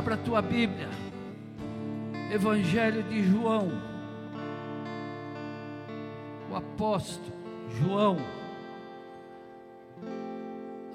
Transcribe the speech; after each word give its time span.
Abra 0.00 0.14
a 0.14 0.16
tua 0.16 0.40
Bíblia. 0.40 0.88
Evangelho 2.32 3.02
de 3.02 3.22
João. 3.22 3.68
O 6.50 6.56
apóstolo 6.56 7.36
João. 7.78 8.16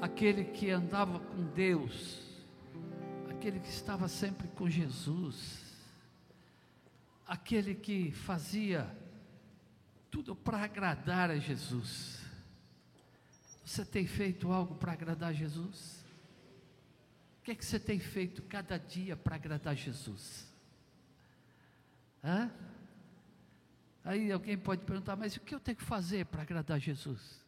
Aquele 0.02 0.44
que 0.44 0.71
andava 0.71 1.20
com 1.20 1.44
Deus. 1.54 2.20
Aquele 3.30 3.60
que 3.60 3.70
estava 3.70 4.07
sempre 4.07 4.48
com 4.48 4.68
Jesus. 4.68 5.62
Aquele 7.28 7.76
que 7.76 8.12
fazia 8.12 8.90
tudo 10.10 10.36
para 10.36 10.64
agradar 10.64 11.29
a 11.29 11.37
Jesus. 11.37 12.21
Você 13.64 13.86
tem 13.86 14.07
feito 14.07 14.51
algo 14.51 14.74
para 14.74 14.93
agradar 14.93 15.29
a 15.29 15.34
Jesus? 15.34 16.04
Que 17.46 17.52
é 17.52 17.56
que 17.56 17.64
você 17.64 17.80
tem 17.80 18.00
feito 18.00 18.42
cada 18.42 18.76
dia 18.76 19.16
para 19.16 19.36
agradar 19.36 19.76
Jesus? 19.76 20.52
Hã? 22.24 22.52
Aí 24.04 24.32
alguém 24.32 24.58
pode 24.58 24.84
perguntar, 24.84 25.16
mas 25.16 25.36
o 25.36 25.40
que 25.40 25.54
eu 25.54 25.60
tenho 25.60 25.78
que 25.78 25.84
fazer 25.84 26.26
para 26.26 26.42
agradar 26.42 26.80
Jesus? 26.80 27.46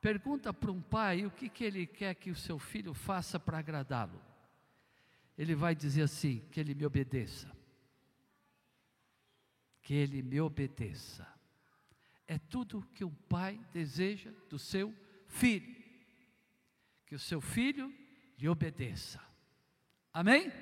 Pergunta 0.00 0.52
para 0.52 0.72
um 0.72 0.82
pai 0.82 1.24
o 1.24 1.30
que, 1.30 1.48
que 1.48 1.62
ele 1.62 1.86
quer 1.86 2.16
que 2.16 2.28
o 2.28 2.34
seu 2.34 2.58
filho 2.58 2.92
faça 2.92 3.38
para 3.38 3.56
agradá-lo. 3.56 4.20
Ele 5.38 5.54
vai 5.54 5.72
dizer 5.72 6.02
assim: 6.02 6.40
que 6.50 6.58
ele 6.58 6.74
me 6.74 6.84
obedeça. 6.84 7.48
Que 9.80 9.94
ele 9.94 10.22
me 10.22 10.40
obedeça. 10.40 11.24
É 12.26 12.36
tudo 12.36 12.84
que 12.92 13.04
um 13.04 13.14
pai 13.14 13.60
deseja 13.72 14.32
do 14.50 14.58
seu 14.58 14.92
filho. 15.28 15.72
Que 17.06 17.14
o 17.14 17.18
seu 17.20 17.40
filho 17.40 17.94
lhe 18.36 18.48
obedeça. 18.48 19.20
Amém? 20.12 20.52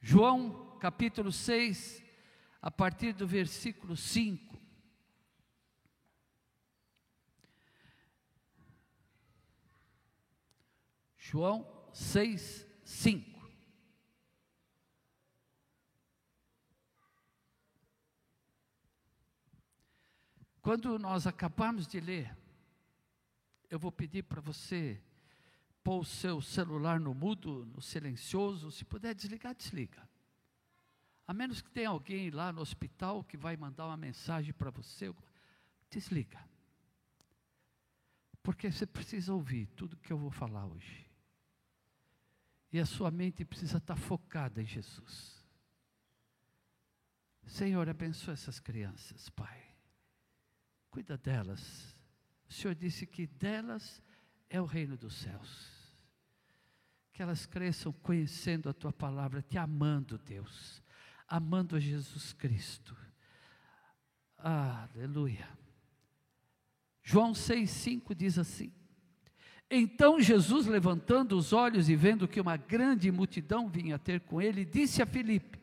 João 0.00 0.78
capítulo 0.78 1.32
6, 1.32 2.02
a 2.62 2.70
partir 2.70 3.12
do 3.12 3.26
versículo 3.26 3.96
5. 3.96 4.56
João 11.16 11.66
6, 11.92 12.66
5. 12.84 13.38
Quando 20.62 20.98
nós 20.98 21.26
acabarmos 21.26 21.86
de 21.86 22.00
ler, 22.00 22.36
eu 23.70 23.78
vou 23.78 23.92
pedir 23.92 24.22
para 24.22 24.40
você 24.40 25.02
pôr 25.88 26.00
o 26.00 26.04
seu 26.04 26.42
celular 26.42 27.00
no 27.00 27.14
mudo, 27.14 27.64
no 27.74 27.80
silencioso, 27.80 28.70
se 28.70 28.84
puder 28.84 29.14
desligar, 29.14 29.54
desliga. 29.54 30.06
A 31.26 31.32
menos 31.32 31.62
que 31.62 31.70
tenha 31.70 31.88
alguém 31.88 32.28
lá 32.28 32.52
no 32.52 32.60
hospital 32.60 33.24
que 33.24 33.38
vai 33.38 33.56
mandar 33.56 33.86
uma 33.86 33.96
mensagem 33.96 34.52
para 34.52 34.68
você, 34.68 35.10
desliga. 35.88 36.38
Porque 38.42 38.70
você 38.70 38.84
precisa 38.84 39.32
ouvir 39.32 39.64
tudo 39.68 39.96
que 39.96 40.12
eu 40.12 40.18
vou 40.18 40.30
falar 40.30 40.66
hoje. 40.66 41.10
E 42.70 42.78
a 42.78 42.84
sua 42.84 43.10
mente 43.10 43.42
precisa 43.42 43.78
estar 43.78 43.96
focada 43.96 44.60
em 44.60 44.66
Jesus. 44.66 45.42
Senhor, 47.46 47.88
abençoa 47.88 48.34
essas 48.34 48.60
crianças, 48.60 49.30
Pai. 49.30 49.74
Cuida 50.90 51.16
delas. 51.16 51.96
O 52.46 52.52
Senhor 52.52 52.74
disse 52.74 53.06
que 53.06 53.26
delas 53.26 54.02
é 54.50 54.60
o 54.60 54.66
reino 54.66 54.94
dos 54.94 55.14
céus. 55.14 55.77
Que 57.18 57.22
elas 57.24 57.46
cresçam 57.46 57.90
conhecendo 57.90 58.68
a 58.68 58.72
tua 58.72 58.92
palavra, 58.92 59.42
te 59.42 59.58
amando, 59.58 60.20
Deus, 60.24 60.80
amando 61.26 61.74
a 61.74 61.80
Jesus 61.80 62.32
Cristo. 62.32 62.96
Aleluia. 64.38 65.48
João 67.02 67.32
6,5 67.32 68.14
diz 68.14 68.38
assim: 68.38 68.72
Então 69.68 70.20
Jesus, 70.20 70.68
levantando 70.68 71.36
os 71.36 71.52
olhos 71.52 71.88
e 71.88 71.96
vendo 71.96 72.28
que 72.28 72.40
uma 72.40 72.56
grande 72.56 73.10
multidão 73.10 73.68
vinha 73.68 73.98
ter 73.98 74.20
com 74.20 74.40
ele, 74.40 74.64
disse 74.64 75.02
a 75.02 75.06
Filipe: 75.06 75.58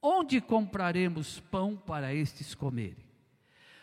Onde 0.00 0.40
compraremos 0.40 1.40
pão 1.40 1.76
para 1.76 2.14
estes 2.14 2.54
comerem? 2.54 3.04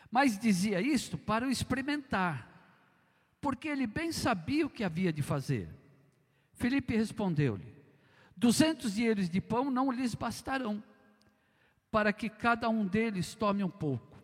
Mas 0.10 0.40
dizia 0.40 0.80
isto 0.80 1.18
para 1.18 1.46
o 1.46 1.52
experimentar, 1.52 2.48
porque 3.42 3.68
ele 3.68 3.86
bem 3.86 4.14
sabia 4.14 4.66
o 4.66 4.70
que 4.70 4.86
havia 4.86 5.12
de 5.12 5.22
fazer. 5.22 5.81
Felipe 6.62 6.96
respondeu-lhe: 6.96 7.74
Duzentos 8.38 8.94
dinheiros 8.94 9.28
de 9.28 9.42
pão 9.42 9.72
não 9.72 9.92
lhes 9.92 10.14
bastarão, 10.14 10.82
para 11.90 12.14
que 12.14 12.30
cada 12.30 12.70
um 12.70 12.86
deles 12.86 13.34
tome 13.34 13.64
um 13.64 13.70
pouco. 13.70 14.22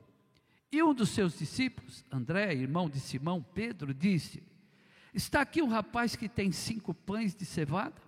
E 0.72 0.84
um 0.84 0.94
dos 0.94 1.10
seus 1.10 1.40
discípulos, 1.40 2.06
André, 2.12 2.54
irmão 2.54 2.88
de 2.88 3.00
Simão, 3.00 3.42
Pedro, 3.42 3.92
disse: 3.92 4.44
Está 5.12 5.42
aqui 5.42 5.64
um 5.64 5.68
rapaz 5.68 6.16
que 6.16 6.30
tem 6.30 6.52
cinco 6.52 6.94
pães 6.94 7.34
de 7.34 7.44
cevada 7.44 8.00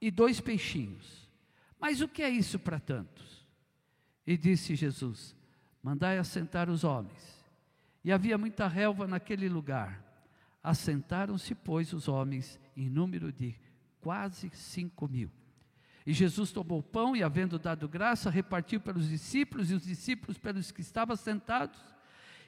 e 0.00 0.10
dois 0.10 0.40
peixinhos. 0.40 1.28
Mas 1.78 2.00
o 2.00 2.08
que 2.08 2.22
é 2.22 2.30
isso 2.30 2.58
para 2.58 2.80
tantos? 2.80 3.46
E 4.26 4.38
disse 4.38 4.74
Jesus: 4.74 5.36
Mandai 5.82 6.16
assentar 6.16 6.70
os 6.70 6.82
homens. 6.82 7.38
E 8.02 8.10
havia 8.10 8.38
muita 8.38 8.66
relva 8.66 9.06
naquele 9.06 9.50
lugar 9.50 10.10
Assentaram-se, 10.62 11.54
pois, 11.54 11.92
os 11.92 12.06
homens 12.06 12.60
em 12.80 12.88
número 12.88 13.30
de 13.30 13.54
quase 14.00 14.50
cinco 14.54 15.06
mil. 15.06 15.30
E 16.06 16.12
Jesus 16.14 16.50
tomou 16.50 16.78
o 16.78 16.82
pão 16.82 17.14
e, 17.14 17.22
havendo 17.22 17.58
dado 17.58 17.88
graça, 17.88 18.30
repartiu 18.30 18.80
pelos 18.80 19.08
discípulos 19.08 19.70
e 19.70 19.74
os 19.74 19.84
discípulos 19.84 20.38
pelos 20.38 20.72
que 20.72 20.80
estavam 20.80 21.14
sentados, 21.14 21.78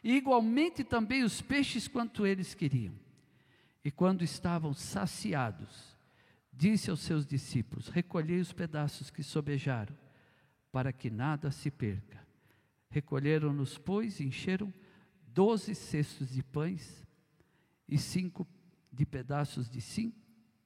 e 0.03 0.17
igualmente 0.17 0.83
também 0.83 1.23
os 1.23 1.43
peixes 1.43 1.87
quanto 1.87 2.27
eles 2.27 2.55
queriam. 2.55 2.95
E 3.85 3.91
quando 3.91 4.23
estavam 4.23 4.73
saciados, 4.73 5.97
disse 6.51 6.91
aos 6.91 7.01
seus 7.01 7.27
discípulos: 7.27 7.89
Recolhei 7.89 8.41
os 8.41 8.53
pedaços 8.53 9.11
que 9.11 9.23
sobejaram, 9.23 9.97
para 10.73 10.93
que 10.93 11.11
nada 11.11 11.51
se 11.51 11.71
perca. 11.71 12.27
Recolheram-nos, 12.89 13.77
pois, 13.77 14.19
e 14.19 14.25
encheram 14.25 14.73
doze 15.27 15.75
cestos 15.75 16.31
de 16.31 16.43
pães 16.43 17.07
e 17.89 17.99
cinco 17.99 18.47
de 18.93 19.07
pedaços 19.07 19.69
de 19.69 19.81
cinco, 19.81 20.22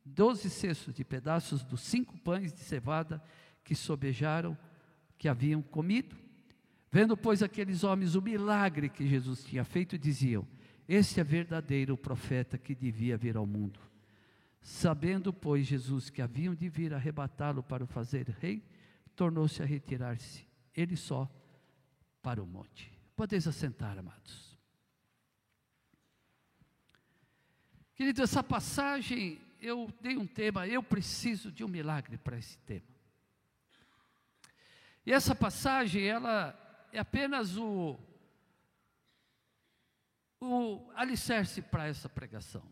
doze 0.06 0.48
cestos 0.48 0.94
de 0.94 1.04
pedaços 1.04 1.64
dos 1.64 1.80
cinco 1.80 2.16
pães 2.18 2.52
de 2.52 2.60
cevada 2.60 3.22
que 3.64 3.74
sobejaram, 3.74 4.56
que 5.18 5.28
haviam 5.28 5.60
comido. 5.60 6.16
Vendo, 6.90 7.16
pois, 7.16 7.42
aqueles 7.42 7.82
homens 7.82 8.14
o 8.14 8.22
milagre 8.22 8.88
que 8.88 9.06
Jesus 9.06 9.44
tinha 9.44 9.64
feito, 9.64 9.98
diziam: 9.98 10.46
Este 10.88 11.20
é 11.20 11.24
verdadeiro 11.24 11.96
profeta 11.96 12.56
que 12.56 12.74
devia 12.74 13.16
vir 13.16 13.36
ao 13.36 13.46
mundo. 13.46 13.80
Sabendo, 14.62 15.32
pois, 15.32 15.66
Jesus 15.66 16.08
que 16.08 16.22
haviam 16.22 16.54
de 16.54 16.68
vir 16.68 16.94
arrebatá-lo 16.94 17.62
para 17.62 17.84
o 17.84 17.86
fazer 17.86 18.28
rei, 18.40 18.62
tornou-se 19.14 19.62
a 19.62 19.66
retirar-se, 19.66 20.46
ele 20.74 20.96
só, 20.96 21.28
para 22.22 22.42
o 22.42 22.46
monte. 22.46 22.92
Podeis 23.14 23.46
assentar, 23.46 23.98
amados. 23.98 24.56
Querido, 27.94 28.22
essa 28.22 28.42
passagem, 28.42 29.38
eu 29.66 29.92
dei 30.00 30.16
um 30.16 30.26
tema, 30.26 30.66
eu 30.68 30.82
preciso 30.82 31.50
de 31.50 31.64
um 31.64 31.68
milagre 31.68 32.16
para 32.16 32.38
esse 32.38 32.56
tema. 32.58 32.86
E 35.04 35.12
essa 35.12 35.34
passagem, 35.34 36.04
ela 36.04 36.56
é 36.92 36.98
apenas 37.00 37.56
o, 37.56 37.98
o 40.40 40.90
alicerce 40.94 41.60
para 41.62 41.86
essa 41.88 42.08
pregação. 42.08 42.62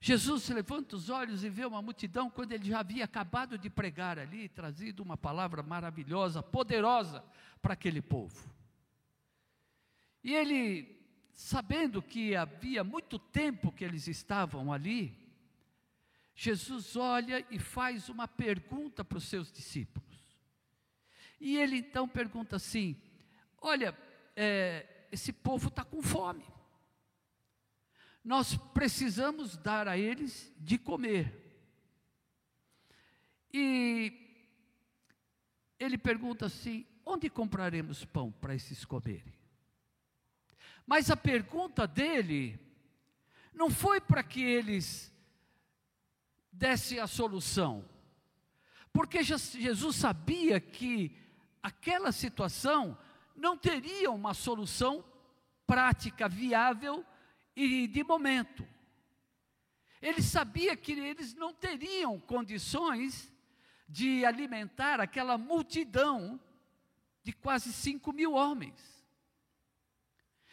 Jesus 0.00 0.48
levanta 0.50 0.96
os 0.96 1.08
olhos 1.08 1.44
e 1.44 1.48
vê 1.48 1.64
uma 1.64 1.80
multidão 1.80 2.28
quando 2.28 2.52
ele 2.52 2.68
já 2.68 2.80
havia 2.80 3.04
acabado 3.04 3.56
de 3.56 3.70
pregar 3.70 4.18
ali, 4.18 4.48
trazido 4.48 5.02
uma 5.02 5.16
palavra 5.16 5.62
maravilhosa, 5.62 6.42
poderosa 6.42 7.24
para 7.62 7.74
aquele 7.74 8.02
povo. 8.02 8.52
E 10.22 10.34
ele 10.34 11.00
sabendo 11.32 12.02
que 12.02 12.36
havia 12.36 12.84
muito 12.84 13.18
tempo 13.18 13.72
que 13.72 13.84
eles 13.84 14.06
estavam 14.06 14.72
ali, 14.72 15.23
Jesus 16.34 16.96
olha 16.96 17.46
e 17.50 17.58
faz 17.58 18.08
uma 18.08 18.26
pergunta 18.26 19.04
para 19.04 19.18
os 19.18 19.24
seus 19.24 19.52
discípulos. 19.52 20.04
E 21.40 21.56
ele 21.56 21.76
então 21.76 22.08
pergunta 22.08 22.56
assim: 22.56 23.00
Olha, 23.60 23.96
é, 24.34 25.06
esse 25.12 25.32
povo 25.32 25.68
está 25.68 25.84
com 25.84 26.02
fome. 26.02 26.44
Nós 28.24 28.56
precisamos 28.72 29.56
dar 29.56 29.86
a 29.86 29.96
eles 29.96 30.52
de 30.58 30.78
comer. 30.78 31.44
E 33.52 34.12
ele 35.78 35.96
pergunta 35.96 36.46
assim: 36.46 36.84
onde 37.06 37.30
compraremos 37.30 38.04
pão 38.04 38.32
para 38.32 38.54
esses 38.54 38.84
comerem? 38.84 39.34
Mas 40.86 41.10
a 41.10 41.16
pergunta 41.16 41.86
dele 41.86 42.58
não 43.52 43.70
foi 43.70 44.00
para 44.00 44.22
que 44.22 44.42
eles 44.42 45.13
desse 46.54 46.98
a 46.98 47.06
solução. 47.06 47.84
Porque 48.92 49.22
Jesus 49.22 49.96
sabia 49.96 50.60
que 50.60 51.16
aquela 51.62 52.12
situação 52.12 52.96
não 53.34 53.56
teria 53.56 54.10
uma 54.10 54.34
solução 54.34 55.04
prática, 55.66 56.28
viável 56.28 57.04
e 57.56 57.86
de 57.86 58.04
momento. 58.04 58.66
Ele 60.00 60.22
sabia 60.22 60.76
que 60.76 60.92
eles 60.92 61.34
não 61.34 61.52
teriam 61.52 62.20
condições 62.20 63.32
de 63.88 64.24
alimentar 64.24 65.00
aquela 65.00 65.36
multidão 65.36 66.40
de 67.22 67.32
quase 67.32 67.72
5 67.72 68.12
mil 68.12 68.34
homens. 68.34 68.94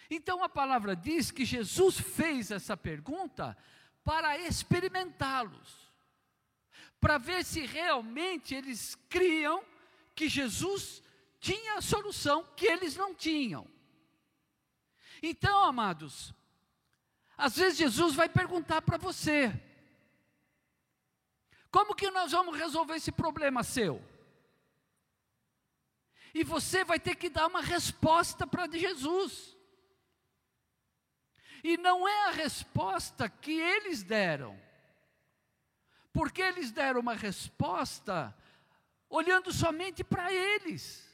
Então 0.09 0.44
a 0.44 0.50
palavra 0.50 0.95
diz 0.95 1.31
que 1.31 1.45
Jesus 1.45 2.00
fez 2.00 2.51
essa 2.51 2.75
pergunta 2.75 3.57
para 4.04 4.38
experimentá-los, 4.38 5.91
para 7.01 7.18
ver 7.18 7.44
se 7.44 7.65
realmente 7.65 8.53
eles 8.53 8.95
criam 9.09 9.65
que 10.15 10.30
Jesus 10.30 11.01
tinha 11.39 11.74
a 11.74 11.81
solução 11.81 12.45
que 12.56 12.68
eles 12.68 12.95
não 12.95 13.13
tinham. 13.15 13.68
Então, 15.21 15.63
amados, 15.63 16.33
às 17.36 17.57
vezes 17.57 17.80
Jesus 17.80 18.13
vai 18.13 18.30
perguntar 18.30 18.83
para 18.83 18.98
você: 18.98 19.51
como 21.71 21.95
que 21.95 22.12
nós 22.12 22.31
vamos 22.31 22.56
resolver 22.56 22.95
esse 22.95 23.12
problema 23.12 23.63
seu? 23.63 24.00
E 26.33 26.44
você 26.44 26.86
vai 26.86 27.00
ter 27.00 27.15
que 27.15 27.30
dar 27.30 27.47
uma 27.47 27.62
resposta 27.62 28.45
para 28.45 28.69
Jesus. 28.69 29.57
E 31.63 31.77
não 31.77 32.07
é 32.07 32.27
a 32.27 32.31
resposta 32.31 33.30
que 33.30 33.51
eles 33.51 34.01
deram, 34.01 34.59
porque 36.13 36.42
eles 36.42 36.72
deram 36.72 37.00
uma 37.00 37.16
resposta 37.16 38.36
olhando 39.10 39.52
somente 39.52 40.04
para 40.04 40.31
eles. 40.31 41.10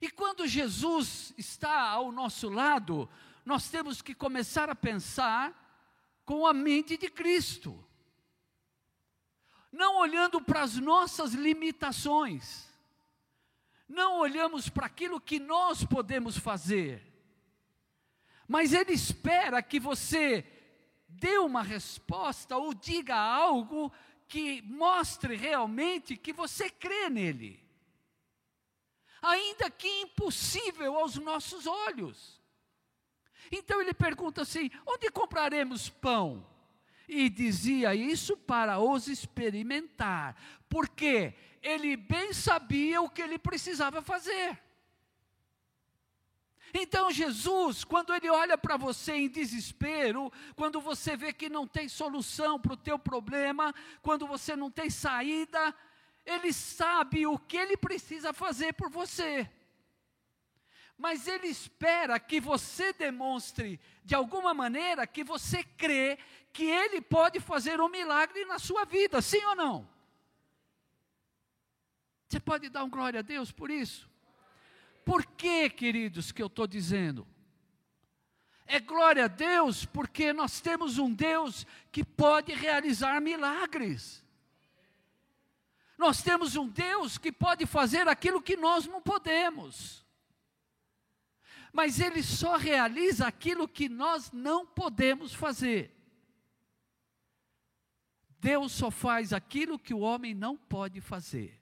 E 0.00 0.10
quando 0.10 0.46
Jesus 0.46 1.34
está 1.36 1.88
ao 1.88 2.10
nosso 2.10 2.48
lado, 2.48 3.08
nós 3.44 3.68
temos 3.68 4.00
que 4.00 4.14
começar 4.14 4.70
a 4.70 4.74
pensar 4.74 5.56
com 6.24 6.46
a 6.46 6.54
mente 6.54 6.96
de 6.96 7.10
Cristo, 7.10 7.84
não 9.72 9.98
olhando 9.98 10.40
para 10.40 10.62
as 10.62 10.76
nossas 10.76 11.32
limitações, 11.32 12.68
não 13.88 14.18
olhamos 14.18 14.68
para 14.68 14.86
aquilo 14.86 15.20
que 15.20 15.38
nós 15.38 15.84
podemos 15.84 16.38
fazer, 16.38 17.04
mas 18.46 18.72
Ele 18.72 18.92
espera 18.92 19.62
que 19.62 19.78
você 19.78 20.42
dê 21.20 21.36
uma 21.36 21.62
resposta 21.62 22.56
ou 22.56 22.72
diga 22.72 23.14
algo 23.14 23.92
que 24.26 24.62
mostre 24.62 25.36
realmente 25.36 26.16
que 26.16 26.32
você 26.32 26.70
crê 26.70 27.10
nele, 27.10 27.62
ainda 29.20 29.70
que 29.70 29.86
impossível 29.86 30.96
aos 30.96 31.16
nossos 31.16 31.66
olhos. 31.66 32.40
Então 33.52 33.80
ele 33.82 33.92
pergunta 33.92 34.42
assim: 34.42 34.70
onde 34.86 35.10
compraremos 35.10 35.90
pão? 35.90 36.46
E 37.06 37.28
dizia 37.28 37.94
isso 37.94 38.36
para 38.36 38.78
os 38.78 39.08
experimentar, 39.08 40.36
porque 40.68 41.34
ele 41.60 41.96
bem 41.96 42.32
sabia 42.32 43.02
o 43.02 43.10
que 43.10 43.20
ele 43.20 43.36
precisava 43.38 44.00
fazer. 44.00 44.58
Então 46.72 47.10
Jesus, 47.10 47.84
quando 47.84 48.14
ele 48.14 48.28
olha 48.28 48.56
para 48.56 48.76
você 48.76 49.12
em 49.12 49.28
desespero, 49.28 50.32
quando 50.54 50.80
você 50.80 51.16
vê 51.16 51.32
que 51.32 51.48
não 51.48 51.66
tem 51.66 51.88
solução 51.88 52.60
para 52.60 52.74
o 52.74 52.76
teu 52.76 52.98
problema, 52.98 53.74
quando 54.02 54.26
você 54.26 54.54
não 54.54 54.70
tem 54.70 54.88
saída, 54.88 55.74
ele 56.24 56.52
sabe 56.52 57.26
o 57.26 57.38
que 57.38 57.56
ele 57.56 57.76
precisa 57.76 58.32
fazer 58.32 58.72
por 58.74 58.90
você. 58.90 59.50
Mas 60.96 61.26
ele 61.26 61.46
espera 61.46 62.20
que 62.20 62.40
você 62.40 62.92
demonstre 62.92 63.80
de 64.04 64.14
alguma 64.14 64.52
maneira 64.52 65.06
que 65.06 65.24
você 65.24 65.64
crê 65.64 66.18
que 66.52 66.64
ele 66.64 67.00
pode 67.00 67.40
fazer 67.40 67.80
um 67.80 67.88
milagre 67.88 68.44
na 68.44 68.58
sua 68.58 68.84
vida, 68.84 69.22
sim 69.22 69.42
ou 69.44 69.56
não? 69.56 69.88
Você 72.28 72.38
pode 72.38 72.68
dar 72.68 72.84
um 72.84 72.90
glória 72.90 73.20
a 73.20 73.22
Deus 73.22 73.50
por 73.50 73.70
isso? 73.70 74.09
Por 75.10 75.26
que, 75.26 75.68
queridos, 75.68 76.30
que 76.30 76.40
eu 76.40 76.46
estou 76.46 76.68
dizendo? 76.68 77.26
É 78.64 78.78
glória 78.78 79.24
a 79.24 79.26
Deus, 79.26 79.84
porque 79.84 80.32
nós 80.32 80.60
temos 80.60 80.98
um 80.98 81.12
Deus 81.12 81.66
que 81.90 82.04
pode 82.04 82.54
realizar 82.54 83.20
milagres. 83.20 84.24
Nós 85.98 86.22
temos 86.22 86.54
um 86.54 86.68
Deus 86.68 87.18
que 87.18 87.32
pode 87.32 87.66
fazer 87.66 88.06
aquilo 88.06 88.40
que 88.40 88.56
nós 88.56 88.86
não 88.86 89.02
podemos. 89.02 90.06
Mas 91.72 91.98
Ele 91.98 92.22
só 92.22 92.56
realiza 92.56 93.26
aquilo 93.26 93.66
que 93.66 93.88
nós 93.88 94.30
não 94.30 94.64
podemos 94.64 95.34
fazer. 95.34 95.92
Deus 98.38 98.70
só 98.70 98.92
faz 98.92 99.32
aquilo 99.32 99.76
que 99.76 99.92
o 99.92 99.98
homem 99.98 100.34
não 100.34 100.56
pode 100.56 101.00
fazer. 101.00 101.60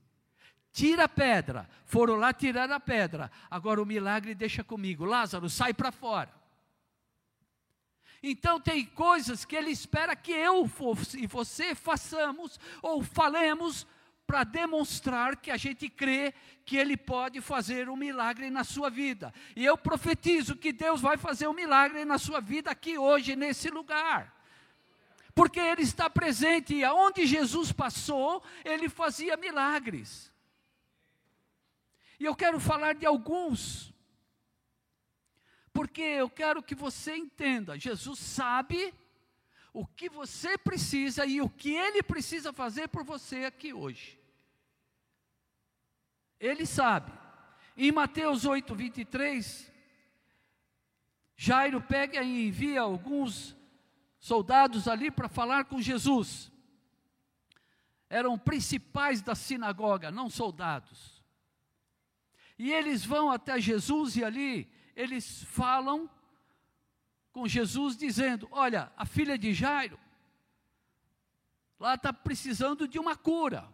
Tira 0.79 1.07
a 1.07 1.09
pedra. 1.09 1.69
Foram 1.85 2.15
lá 2.15 2.33
tirar 2.33 2.71
a 2.71 2.79
pedra. 2.79 3.33
Agora 3.51 3.83
o 3.83 3.85
milagre 3.85 4.33
deixa 4.33 4.63
comigo. 4.63 5.05
Lázaro, 5.05 5.51
sai 5.51 5.75
para 5.75 5.91
fora. 5.91 6.33
Então 8.23 8.61
tem 8.61 8.85
coisas 8.85 9.45
que 9.45 9.57
ele 9.57 9.73
espera 9.73 10.15
que 10.15 10.31
eu 10.31 10.71
e 11.17 11.27
você 11.27 11.75
façamos 11.75 12.61
ou 12.81 13.03
falemos 13.03 13.89
para 14.25 14.45
demonstrar 14.45 15.35
que 15.35 15.51
a 15.51 15.57
gente 15.57 15.89
crê 15.89 16.33
que 16.65 16.77
ele 16.77 16.97
pode 16.97 17.41
fazer 17.41 17.89
um 17.89 17.97
milagre 17.97 18.49
na 18.49 18.63
sua 18.63 18.89
vida. 18.89 19.35
E 19.57 19.65
eu 19.65 19.77
profetizo 19.77 20.55
que 20.55 20.73
Deus 20.73 21.01
vai 21.01 21.17
fazer 21.17 21.49
um 21.49 21.53
milagre 21.53 22.05
na 22.05 22.19
sua 22.19 22.41
vida 22.41 22.71
aqui 22.71 22.97
hoje 22.97 23.35
nesse 23.35 23.69
lugar. 23.69 24.33
Porque 25.35 25.59
ele 25.59 25.83
está 25.83 26.09
presente 26.09 26.73
e 26.73 26.85
aonde 26.85 27.27
Jesus 27.27 27.73
passou, 27.73 28.45
ele 28.65 28.89
fazia 28.89 29.37
milagres. 29.37 30.31
E 32.19 32.25
eu 32.25 32.35
quero 32.35 32.59
falar 32.59 32.95
de 32.95 33.07
alguns, 33.07 33.93
porque 35.73 36.03
eu 36.03 36.29
quero 36.29 36.63
que 36.63 36.75
você 36.75 37.17
entenda: 37.17 37.79
Jesus 37.79 38.19
sabe 38.19 38.93
o 39.73 39.87
que 39.87 40.09
você 40.09 40.59
precisa 40.59 41.25
e 41.25 41.41
o 41.41 41.49
que 41.49 41.75
ele 41.75 42.03
precisa 42.03 42.53
fazer 42.53 42.89
por 42.89 43.05
você 43.05 43.45
aqui 43.45 43.73
hoje. 43.73 44.19
Ele 46.41 46.67
sabe. 46.67 47.13
Em 47.77 47.93
Mateus 47.93 48.45
8, 48.45 48.75
23, 48.75 49.73
Jairo 51.37 51.81
pega 51.81 52.21
e 52.23 52.49
envia 52.49 52.81
alguns 52.81 53.57
soldados 54.19 54.89
ali 54.89 55.11
para 55.11 55.29
falar 55.29 55.67
com 55.67 55.81
Jesus. 55.81 56.51
Eram 58.11 58.37
principais 58.37 59.23
da 59.23 59.37
sinagoga, 59.37 60.11
não 60.11 60.29
soldados. 60.29 61.18
E 62.59 62.73
eles 62.73 63.05
vão 63.05 63.31
até 63.31 63.61
Jesus 63.61 64.17
e 64.17 64.25
ali 64.25 64.69
eles 64.97 65.45
falam 65.45 66.11
com 67.31 67.47
Jesus 67.47 67.97
dizendo: 67.97 68.49
Olha, 68.51 68.91
a 68.97 69.07
filha 69.07 69.39
de 69.39 69.55
Jairo, 69.55 69.99
lá 71.79 71.95
está 71.95 72.13
precisando 72.13 72.89
de 72.89 72.99
uma 72.99 73.17
cura. 73.17 73.73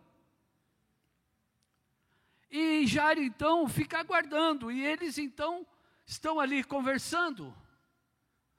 E 2.50 2.86
Jairo 2.86 3.22
então 3.22 3.66
fica 3.66 3.98
aguardando, 3.98 4.70
e 4.70 4.84
eles 4.84 5.16
então 5.16 5.66
estão 6.04 6.38
ali 6.38 6.62
conversando. 6.62 7.56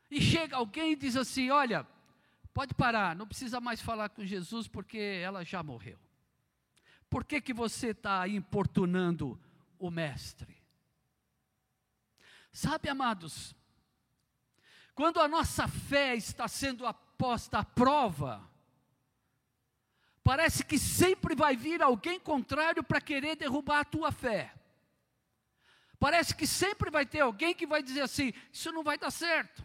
E 0.10 0.20
chega 0.20 0.56
alguém 0.56 0.94
e 0.94 0.96
diz 0.96 1.16
assim: 1.16 1.52
Olha, 1.52 1.86
pode 2.52 2.74
parar, 2.74 3.16
não 3.16 3.28
precisa 3.28 3.62
mais 3.62 3.80
falar 3.80 4.10
com 4.10 4.26
Jesus 4.26 4.68
porque 4.68 4.98
ela 4.98 5.46
já 5.46 5.62
morreu. 5.62 6.00
Por 7.10 7.24
que, 7.24 7.40
que 7.40 7.54
você 7.54 7.90
está 7.90 8.28
importunando 8.28 9.40
o 9.86 9.92
Mestre. 9.92 10.56
Sabe, 12.52 12.90
amados, 12.90 13.56
quando 14.94 15.20
a 15.20 15.28
nossa 15.28 15.68
fé 15.68 16.16
está 16.16 16.48
sendo 16.48 16.88
aposta 16.88 17.60
à 17.60 17.66
prova, 17.66 18.50
parece 20.24 20.64
que 20.64 20.80
sempre 20.80 21.36
vai 21.36 21.56
vir 21.56 21.82
alguém 21.82 22.20
contrário 22.20 22.84
para 22.84 23.02
querer 23.02 23.36
derrubar 23.36 23.82
a 23.82 23.86
tua 23.86 24.12
fé. 24.12 24.54
Parece 26.00 26.36
que 26.36 26.48
sempre 26.48 26.90
vai 26.90 27.06
ter 27.06 27.22
alguém 27.22 27.54
que 27.54 27.68
vai 27.68 27.84
dizer 27.84 28.02
assim: 28.02 28.34
isso 28.52 28.72
não 28.72 28.84
vai 28.84 28.98
dar 28.98 29.12
certo, 29.12 29.64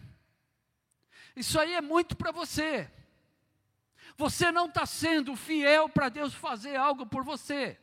isso 1.37 1.59
aí 1.59 1.75
é 1.75 1.81
muito 1.81 2.17
para 2.17 2.33
você, 2.33 2.91
você 4.17 4.51
não 4.51 4.67
está 4.67 4.85
sendo 4.85 5.37
fiel 5.37 5.89
para 5.89 6.09
Deus 6.09 6.35
fazer 6.35 6.77
algo 6.77 7.07
por 7.07 7.25
você. 7.25 7.79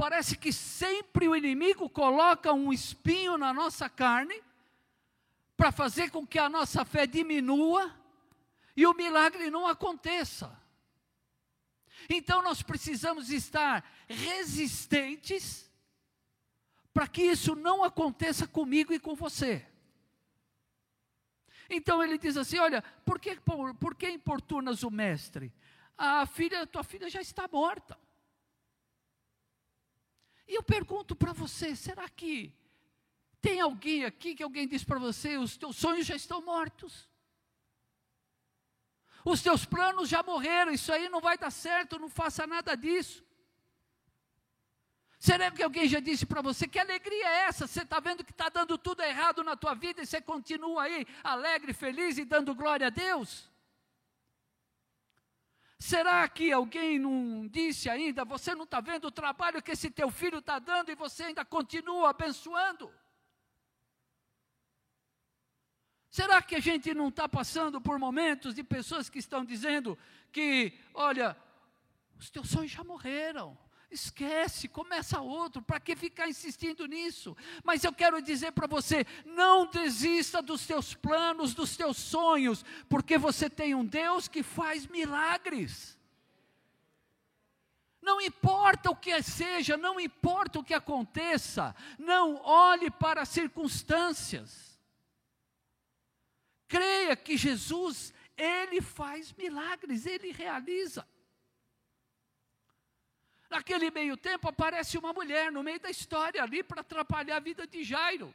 Parece 0.00 0.34
que 0.34 0.50
sempre 0.50 1.28
o 1.28 1.36
inimigo 1.36 1.86
coloca 1.86 2.54
um 2.54 2.72
espinho 2.72 3.36
na 3.36 3.52
nossa 3.52 3.86
carne 3.86 4.42
para 5.54 5.70
fazer 5.70 6.10
com 6.10 6.26
que 6.26 6.38
a 6.38 6.48
nossa 6.48 6.86
fé 6.86 7.06
diminua 7.06 7.94
e 8.74 8.86
o 8.86 8.94
milagre 8.94 9.50
não 9.50 9.66
aconteça. 9.66 10.58
Então 12.08 12.40
nós 12.40 12.62
precisamos 12.62 13.28
estar 13.28 13.84
resistentes 14.08 15.70
para 16.94 17.06
que 17.06 17.20
isso 17.20 17.54
não 17.54 17.84
aconteça 17.84 18.46
comigo 18.46 18.94
e 18.94 18.98
com 18.98 19.14
você. 19.14 19.66
Então 21.68 22.02
ele 22.02 22.16
diz 22.16 22.38
assim: 22.38 22.56
Olha, 22.56 22.80
por 23.04 23.20
que, 23.20 23.38
por, 23.38 23.74
por 23.74 23.94
que 23.94 24.08
importunas 24.08 24.82
o 24.82 24.90
mestre? 24.90 25.52
A 25.94 26.24
filha, 26.24 26.66
tua 26.66 26.82
filha 26.82 27.10
já 27.10 27.20
está 27.20 27.46
morta. 27.46 27.98
E 30.50 30.56
eu 30.56 30.64
pergunto 30.64 31.14
para 31.14 31.32
você: 31.32 31.76
será 31.76 32.08
que 32.08 32.52
tem 33.40 33.60
alguém 33.60 34.04
aqui 34.04 34.34
que 34.34 34.42
alguém 34.42 34.66
diz 34.66 34.82
para 34.82 34.98
você: 34.98 35.38
os 35.38 35.56
teus 35.56 35.76
sonhos 35.76 36.04
já 36.04 36.16
estão 36.16 36.42
mortos? 36.42 37.08
Os 39.24 39.42
teus 39.42 39.64
planos 39.64 40.08
já 40.08 40.22
morreram, 40.24 40.72
isso 40.72 40.92
aí 40.92 41.08
não 41.08 41.20
vai 41.20 41.38
dar 41.38 41.52
certo, 41.52 42.00
não 42.00 42.08
faça 42.08 42.48
nada 42.48 42.74
disso. 42.74 43.24
Será 45.20 45.50
que 45.50 45.62
alguém 45.62 45.86
já 45.86 46.00
disse 46.00 46.24
para 46.24 46.40
você 46.40 46.66
que 46.66 46.78
alegria 46.78 47.28
é 47.28 47.38
essa? 47.42 47.66
Você 47.66 47.82
está 47.82 48.00
vendo 48.00 48.24
que 48.24 48.32
está 48.32 48.48
dando 48.48 48.76
tudo 48.78 49.02
errado 49.02 49.44
na 49.44 49.54
tua 49.54 49.74
vida 49.74 50.02
e 50.02 50.06
você 50.06 50.20
continua 50.20 50.84
aí 50.84 51.06
alegre, 51.22 51.72
feliz 51.74 52.16
e 52.18 52.24
dando 52.24 52.54
glória 52.54 52.86
a 52.86 52.90
Deus? 52.90 53.49
Será 55.80 56.28
que 56.28 56.52
alguém 56.52 56.98
não 56.98 57.48
disse 57.48 57.88
ainda, 57.88 58.22
você 58.22 58.54
não 58.54 58.64
está 58.64 58.82
vendo 58.82 59.06
o 59.06 59.10
trabalho 59.10 59.62
que 59.62 59.70
esse 59.70 59.90
teu 59.90 60.10
filho 60.10 60.40
está 60.40 60.58
dando 60.58 60.90
e 60.90 60.94
você 60.94 61.22
ainda 61.24 61.42
continua 61.42 62.10
abençoando? 62.10 62.92
Será 66.10 66.42
que 66.42 66.54
a 66.54 66.60
gente 66.60 66.92
não 66.92 67.08
está 67.08 67.26
passando 67.26 67.80
por 67.80 67.98
momentos 67.98 68.54
de 68.54 68.62
pessoas 68.62 69.08
que 69.08 69.18
estão 69.18 69.42
dizendo 69.42 69.96
que, 70.30 70.78
olha, 70.92 71.34
os 72.18 72.28
teus 72.28 72.50
sonhos 72.50 72.70
já 72.70 72.84
morreram, 72.84 73.56
esquece, 73.90 74.68
começa 74.68 75.20
outro, 75.20 75.60
para 75.60 75.80
que 75.80 75.96
ficar 75.96 76.28
insistindo 76.28 76.86
nisso? 76.86 77.36
Mas 77.64 77.82
eu 77.82 77.92
quero 77.92 78.22
dizer 78.22 78.52
para 78.52 78.66
você: 78.66 79.04
não 79.24 79.66
desista 79.66 80.40
dos 80.40 80.66
teus 80.66 80.94
planos, 80.94 81.54
dos 81.54 81.76
teus 81.76 81.96
sonhos, 81.96 82.64
porque 82.88 83.18
você 83.18 83.50
tem 83.50 83.74
um 83.74 83.84
Deus 83.84 84.28
que 84.28 84.42
faz 84.42 84.86
milagres. 84.86 85.98
Não 88.00 88.20
importa 88.20 88.90
o 88.90 88.96
que 88.96 89.20
seja, 89.22 89.76
não 89.76 90.00
importa 90.00 90.58
o 90.58 90.64
que 90.64 90.72
aconteça, 90.72 91.74
não 91.98 92.36
olhe 92.42 92.90
para 92.90 93.22
as 93.22 93.28
circunstâncias. 93.28 94.78
Creia 96.66 97.14
que 97.16 97.36
Jesus, 97.36 98.14
Ele 98.36 98.80
faz 98.80 99.32
milagres, 99.32 100.06
Ele 100.06 100.32
realiza. 100.32 101.06
Naquele 103.50 103.90
meio 103.90 104.16
tempo 104.16 104.48
aparece 104.48 104.96
uma 104.96 105.12
mulher 105.12 105.50
no 105.50 105.62
meio 105.62 105.80
da 105.80 105.90
história 105.90 106.40
ali 106.40 106.62
para 106.62 106.82
atrapalhar 106.82 107.36
a 107.36 107.40
vida 107.40 107.66
de 107.66 107.82
Jairo. 107.82 108.32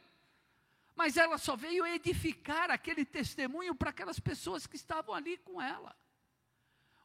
Mas 0.94 1.16
ela 1.16 1.38
só 1.38 1.56
veio 1.56 1.86
edificar 1.86 2.70
aquele 2.70 3.02
testemunho 3.04 3.74
para 3.74 3.90
aquelas 3.90 4.20
pessoas 4.20 4.66
que 4.66 4.76
estavam 4.76 5.14
ali 5.14 5.38
com 5.38 5.60
ela. 5.60 5.96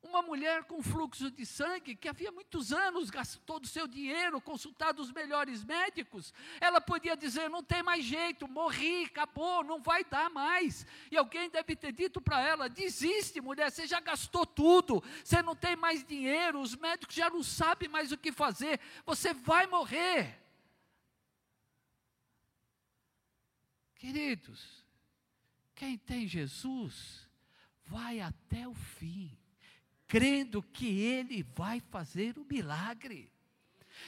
Uma 0.04 0.24
mulher 0.24 0.64
com 0.64 0.82
fluxo 0.82 1.30
de 1.30 1.46
sangue, 1.46 1.96
que 1.96 2.10
havia 2.10 2.32
muitos 2.32 2.74
anos 2.74 3.12
gastou 3.12 3.42
todo 3.46 3.66
o 3.66 3.68
seu 3.68 3.88
dinheiro, 3.88 4.42
consultado 4.42 5.00
os 5.00 5.12
melhores 5.12 5.64
médicos, 5.64 6.34
ela 6.60 6.82
podia 6.82 7.16
dizer: 7.16 7.50
não 7.50 7.64
tem 7.64 7.84
mais 7.84 8.04
jeito, 8.04 8.48
morri, 8.48 9.06
acabou, 9.06 9.64
não 9.64 9.80
vai 9.80 10.04
dar 10.04 10.30
mais. 10.32 10.88
E 11.12 11.18
alguém 11.18 11.52
deve 11.52 11.76
ter 11.76 11.92
dito 11.92 12.20
para 12.20 12.42
ela: 12.42 12.68
desiste, 12.68 13.40
mulher, 13.40 13.70
você 13.70 13.86
já 13.86 14.00
gastou 14.00 14.44
tudo, 14.44 15.04
você 15.24 15.40
não 15.44 15.56
tem 15.56 15.76
mais 15.76 16.04
dinheiro, 16.04 16.60
os 16.60 16.76
médicos 16.76 17.16
já 17.16 17.30
não 17.30 17.44
sabem 17.44 17.88
mais 17.88 18.12
o 18.12 18.18
que 18.18 18.32
fazer, 18.32 18.80
você 19.06 19.36
vai 19.36 19.68
morrer. 19.68 20.42
Queridos, 23.94 24.84
quem 25.76 25.96
tem 25.96 26.28
Jesus, 26.28 27.30
vai 27.86 28.20
até 28.20 28.68
o 28.68 28.74
fim 28.74 29.38
crendo 30.12 30.62
que 30.62 31.00
Ele 31.00 31.42
vai 31.42 31.80
fazer 31.80 32.38
o 32.38 32.44
milagre. 32.44 33.32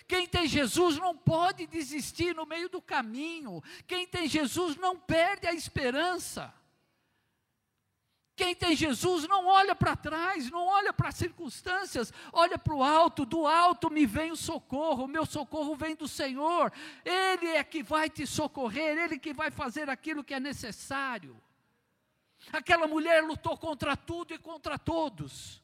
Quem 0.05 0.27
tem 0.27 0.45
Jesus 0.45 0.98
não 0.98 1.15
pode 1.15 1.65
desistir 1.65 2.36
no 2.36 2.45
meio 2.45 2.67
do 2.67 2.81
caminho. 2.81 3.63
Quem 3.88 4.05
tem 4.05 4.27
Jesus 4.27 4.75
não 4.75 5.00
perde 5.00 5.48
a 5.48 5.53
esperança. 5.53 6.53
Quem 8.36 8.53
tem 8.53 8.75
Jesus 8.75 9.25
não 9.29 9.45
olha 9.45 9.74
para 9.74 9.95
trás, 9.95 10.51
não 10.51 10.65
olha 10.65 10.91
para 10.91 11.07
as 11.07 11.15
circunstâncias, 11.15 12.12
olha 12.33 12.57
para 12.57 12.74
o 12.74 12.83
alto, 12.83 13.25
do 13.25 13.48
alto 13.48 13.89
me 13.89 14.05
vem 14.05 14.29
o 14.29 14.36
socorro, 14.36 15.05
o 15.05 15.07
meu 15.07 15.25
socorro 15.25 15.74
vem 15.74 15.95
do 15.95 16.07
Senhor, 16.07 16.74
Ele 17.05 17.48
é 17.48 17.63
que 17.63 17.81
vai 17.81 18.10
te 18.10 18.27
socorrer, 18.27 18.98
Ele 18.98 19.17
que 19.17 19.33
vai 19.33 19.51
fazer 19.51 19.89
aquilo 19.89 20.24
que 20.24 20.33
é 20.33 20.39
necessário. 20.39 21.41
Aquela 22.51 22.88
mulher 22.88 23.24
lutou 23.24 23.55
contra 23.55 23.95
tudo 23.95 24.33
e 24.33 24.39
contra 24.39 24.77
todos, 24.77 25.62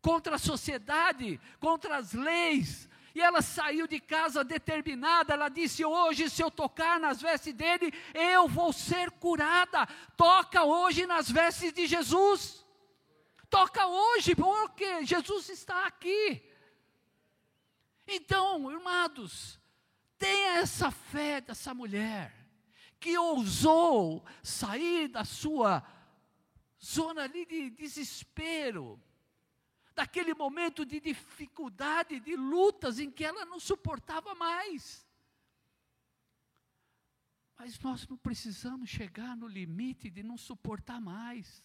contra 0.00 0.36
a 0.36 0.38
sociedade, 0.38 1.40
contra 1.58 1.96
as 1.96 2.12
leis. 2.12 2.88
E 3.14 3.20
ela 3.20 3.42
saiu 3.42 3.86
de 3.86 3.98
casa 4.00 4.44
determinada. 4.44 5.34
Ela 5.34 5.48
disse: 5.48 5.84
Hoje, 5.84 6.30
se 6.30 6.42
eu 6.42 6.50
tocar 6.50 7.00
nas 7.00 7.20
vestes 7.20 7.52
dele, 7.54 7.92
eu 8.14 8.48
vou 8.48 8.72
ser 8.72 9.10
curada. 9.10 9.86
Toca 10.16 10.64
hoje 10.64 11.06
nas 11.06 11.30
vestes 11.30 11.72
de 11.72 11.86
Jesus. 11.86 12.64
Toca 13.48 13.86
hoje, 13.86 14.34
porque 14.34 15.04
Jesus 15.04 15.48
está 15.48 15.86
aqui. 15.86 16.42
Então, 18.06 18.70
irmãos, 18.70 19.60
tenha 20.18 20.58
essa 20.58 20.90
fé 20.90 21.40
dessa 21.40 21.74
mulher 21.74 22.36
que 23.00 23.16
ousou 23.16 24.24
sair 24.42 25.08
da 25.08 25.24
sua 25.24 25.82
zona 26.82 27.22
ali 27.22 27.44
de 27.46 27.70
desespero 27.70 29.00
daquele 30.00 30.32
momento 30.32 30.82
de 30.86 30.98
dificuldade, 30.98 32.20
de 32.20 32.34
lutas 32.34 32.98
em 32.98 33.10
que 33.10 33.22
ela 33.22 33.44
não 33.44 33.60
suportava 33.60 34.34
mais. 34.34 35.06
Mas 37.58 37.78
nós 37.80 38.08
não 38.08 38.16
precisamos 38.16 38.88
chegar 38.88 39.36
no 39.36 39.46
limite 39.46 40.08
de 40.08 40.22
não 40.22 40.38
suportar 40.38 40.98
mais. 41.02 41.62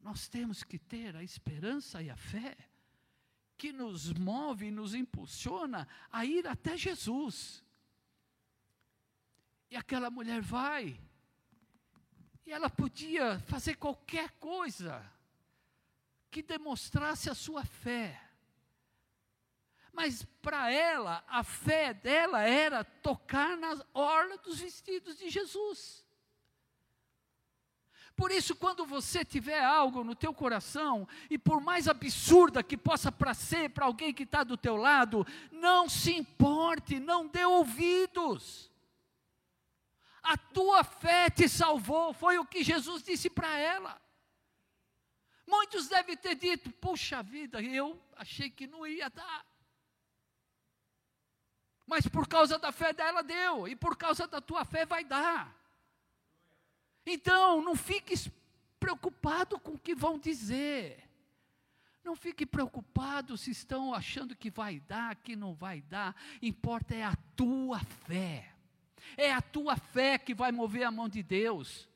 Nós 0.00 0.26
temos 0.26 0.64
que 0.64 0.78
ter 0.78 1.14
a 1.14 1.22
esperança 1.22 2.02
e 2.02 2.08
a 2.08 2.16
fé 2.16 2.56
que 3.58 3.70
nos 3.70 4.10
move 4.14 4.68
e 4.68 4.70
nos 4.70 4.94
impulsiona 4.94 5.86
a 6.10 6.24
ir 6.24 6.46
até 6.46 6.78
Jesus. 6.78 7.62
E 9.70 9.76
aquela 9.76 10.10
mulher 10.10 10.40
vai, 10.40 10.98
e 12.46 12.52
ela 12.52 12.70
podia 12.70 13.38
fazer 13.40 13.74
qualquer 13.74 14.30
coisa, 14.38 15.12
que 16.32 16.42
demonstrasse 16.42 17.28
a 17.28 17.34
sua 17.34 17.62
fé. 17.62 18.18
Mas 19.92 20.24
para 20.40 20.72
ela, 20.72 21.22
a 21.28 21.44
fé 21.44 21.92
dela 21.92 22.40
era 22.40 22.82
tocar 22.82 23.54
na 23.58 23.78
orla 23.92 24.38
dos 24.38 24.58
vestidos 24.58 25.18
de 25.18 25.28
Jesus. 25.28 26.02
Por 28.16 28.30
isso, 28.30 28.56
quando 28.56 28.86
você 28.86 29.24
tiver 29.24 29.62
algo 29.62 30.02
no 30.02 30.14
teu 30.14 30.32
coração, 30.32 31.06
e 31.28 31.36
por 31.36 31.60
mais 31.60 31.86
absurda 31.86 32.62
que 32.62 32.78
possa 32.78 33.12
para 33.12 33.34
ser 33.34 33.68
para 33.68 33.84
alguém 33.84 34.14
que 34.14 34.22
está 34.22 34.42
do 34.42 34.56
teu 34.56 34.76
lado, 34.76 35.26
não 35.50 35.86
se 35.86 36.14
importe, 36.14 36.98
não 36.98 37.26
dê 37.26 37.44
ouvidos. 37.44 38.70
A 40.22 40.38
tua 40.38 40.82
fé 40.82 41.28
te 41.28 41.46
salvou, 41.46 42.14
foi 42.14 42.38
o 42.38 42.46
que 42.46 42.64
Jesus 42.64 43.02
disse 43.02 43.28
para 43.28 43.58
ela. 43.58 44.01
Muitos 45.46 45.88
devem 45.88 46.16
ter 46.16 46.34
dito: 46.34 46.70
puxa 46.72 47.22
vida, 47.22 47.62
eu 47.62 48.00
achei 48.16 48.50
que 48.50 48.66
não 48.66 48.86
ia 48.86 49.08
dar. 49.10 49.46
Mas 51.86 52.06
por 52.06 52.26
causa 52.26 52.58
da 52.58 52.72
fé 52.72 52.92
dela 52.92 53.22
deu, 53.22 53.68
e 53.68 53.76
por 53.76 53.96
causa 53.96 54.26
da 54.26 54.40
tua 54.40 54.64
fé 54.64 54.86
vai 54.86 55.04
dar. 55.04 55.54
Então, 57.04 57.60
não 57.60 57.74
fique 57.74 58.14
preocupado 58.78 59.58
com 59.58 59.72
o 59.72 59.78
que 59.78 59.94
vão 59.94 60.18
dizer. 60.18 61.08
Não 62.04 62.16
fique 62.16 62.44
preocupado 62.44 63.36
se 63.36 63.50
estão 63.50 63.94
achando 63.94 64.34
que 64.34 64.50
vai 64.50 64.80
dar, 64.80 65.14
que 65.16 65.36
não 65.36 65.54
vai 65.54 65.80
dar. 65.82 66.16
Importa 66.40 66.94
é 66.94 67.04
a 67.04 67.16
tua 67.36 67.78
fé. 67.78 68.52
É 69.16 69.32
a 69.32 69.40
tua 69.40 69.76
fé 69.76 70.18
que 70.18 70.34
vai 70.34 70.50
mover 70.50 70.84
a 70.84 70.90
mão 70.90 71.08
de 71.08 71.22
Deus. 71.22 71.88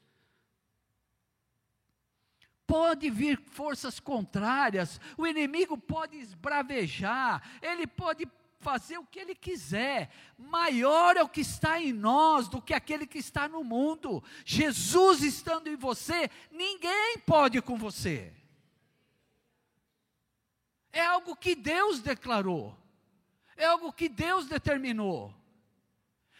Pode 2.66 3.08
vir 3.10 3.40
forças 3.50 4.00
contrárias, 4.00 5.00
o 5.16 5.26
inimigo 5.26 5.78
pode 5.78 6.16
esbravejar, 6.16 7.42
ele 7.62 7.86
pode 7.86 8.26
fazer 8.58 8.98
o 8.98 9.06
que 9.06 9.20
Ele 9.20 9.34
quiser. 9.34 10.10
Maior 10.36 11.16
é 11.16 11.22
o 11.22 11.28
que 11.28 11.40
está 11.40 11.80
em 11.80 11.92
nós 11.92 12.48
do 12.48 12.60
que 12.60 12.74
aquele 12.74 13.06
que 13.06 13.18
está 13.18 13.48
no 13.48 13.62
mundo. 13.62 14.22
Jesus 14.44 15.22
estando 15.22 15.68
em 15.68 15.76
você, 15.76 16.28
ninguém 16.50 17.18
pode 17.24 17.62
com 17.62 17.76
você. 17.76 18.32
É 20.92 21.04
algo 21.04 21.36
que 21.36 21.54
Deus 21.54 22.00
declarou. 22.00 22.76
É 23.56 23.66
algo 23.66 23.92
que 23.92 24.08
Deus 24.08 24.46
determinou. 24.46 25.32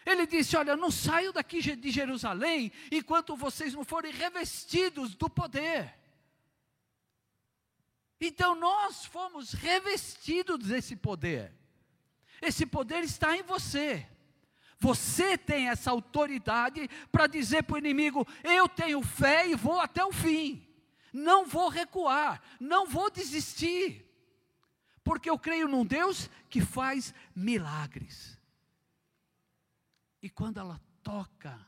Ele 0.05 0.25
disse: 0.25 0.55
Olha, 0.55 0.75
não 0.75 0.91
saio 0.91 1.33
daqui 1.33 1.61
de 1.61 1.91
Jerusalém 1.91 2.71
enquanto 2.91 3.35
vocês 3.35 3.73
não 3.73 3.83
forem 3.83 4.11
revestidos 4.11 5.15
do 5.15 5.29
poder. 5.29 5.96
Então 8.19 8.55
nós 8.55 9.05
fomos 9.05 9.53
revestidos 9.53 10.67
desse 10.67 10.95
poder. 10.95 11.53
Esse 12.41 12.65
poder 12.65 13.03
está 13.03 13.35
em 13.37 13.43
você. 13.43 14.07
Você 14.79 15.37
tem 15.37 15.69
essa 15.69 15.89
autoridade 15.89 16.87
para 17.11 17.27
dizer 17.27 17.63
para 17.63 17.75
o 17.75 17.79
inimigo: 17.79 18.27
Eu 18.43 18.69
tenho 18.69 19.01
fé 19.01 19.47
e 19.47 19.55
vou 19.55 19.79
até 19.79 20.03
o 20.05 20.11
fim. 20.11 20.63
Não 21.11 21.45
vou 21.45 21.69
recuar, 21.69 22.41
não 22.59 22.85
vou 22.85 23.09
desistir. 23.09 24.05
Porque 25.03 25.29
eu 25.29 25.39
creio 25.39 25.67
num 25.67 25.85
Deus 25.85 26.29
que 26.49 26.61
faz 26.61 27.13
milagres. 27.33 28.37
E 30.21 30.29
quando 30.29 30.59
ela 30.59 30.81
toca 31.01 31.65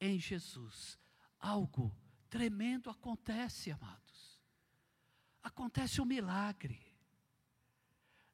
em 0.00 0.18
Jesus, 0.18 0.98
algo 1.38 1.94
tremendo 2.28 2.88
acontece, 2.88 3.70
amados. 3.70 4.09
Acontece 5.42 6.00
um 6.00 6.04
milagre. 6.04 6.80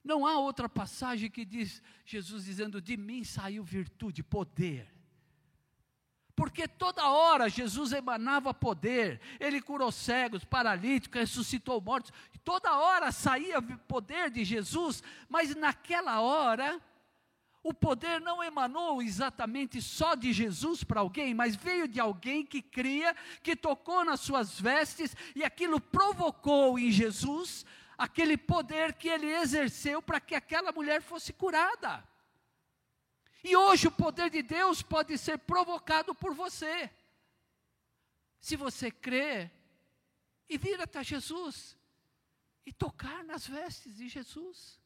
Não 0.03 0.25
há 0.25 0.39
outra 0.39 0.69
passagem 0.69 1.31
que 1.31 1.45
diz 1.45 1.83
Jesus 2.05 2.45
dizendo: 2.45 2.81
De 2.81 2.97
mim 2.97 3.25
saiu 3.25 3.65
virtude, 3.65 4.23
poder. 4.23 4.89
Porque 6.37 6.69
toda 6.69 7.09
hora 7.09 7.49
Jesus 7.49 7.93
emanava 7.93 8.53
poder, 8.53 9.21
ele 9.41 9.61
curou 9.61 9.91
cegos, 9.91 10.45
paralíticos, 10.45 11.19
ressuscitou 11.19 11.81
mortos, 11.81 12.13
toda 12.45 12.77
hora 12.77 13.11
saía 13.11 13.61
poder 13.63 14.31
de 14.31 14.45
Jesus, 14.45 15.03
mas 15.31 15.57
naquela 15.57 16.21
hora, 16.21 16.79
o 17.69 17.75
poder 17.75 18.21
não 18.21 18.45
emanou 18.45 19.03
exatamente 19.03 19.83
só 19.83 20.15
de 20.15 20.33
Jesus 20.33 20.85
para 20.85 21.01
alguém, 21.01 21.35
mas 21.35 21.57
veio 21.57 21.89
de 21.89 21.99
alguém 21.99 22.47
que 22.47 22.63
cria, 22.63 23.13
que 23.43 23.57
tocou 23.57 24.05
nas 24.05 24.21
suas 24.21 24.61
vestes, 24.61 25.17
e 25.35 25.43
aquilo 25.43 25.81
provocou 25.81 26.79
em 26.79 26.93
Jesus 26.93 27.67
aquele 27.99 28.37
poder 28.37 28.93
que 28.93 29.09
ele 29.09 29.27
exerceu 29.27 30.01
para 30.01 30.21
que 30.21 30.37
aquela 30.37 30.71
mulher 30.71 31.03
fosse 31.03 31.33
curada. 31.33 32.07
E 33.43 33.57
hoje 33.57 33.89
o 33.89 33.93
poder 33.93 34.31
de 34.31 34.43
Deus 34.43 34.81
pode 34.81 35.19
ser 35.19 35.37
provocado 35.37 36.15
por 36.15 36.33
você. 36.35 36.89
Se 38.39 38.55
você 38.55 38.93
crer 38.93 39.51
e 40.49 40.57
vir 40.57 40.81
até 40.81 41.03
Jesus 41.03 41.77
e 42.65 42.73
tocar 42.73 43.25
nas 43.25 43.45
vestes 43.45 43.97
de 43.97 44.09
Jesus. 44.09 44.81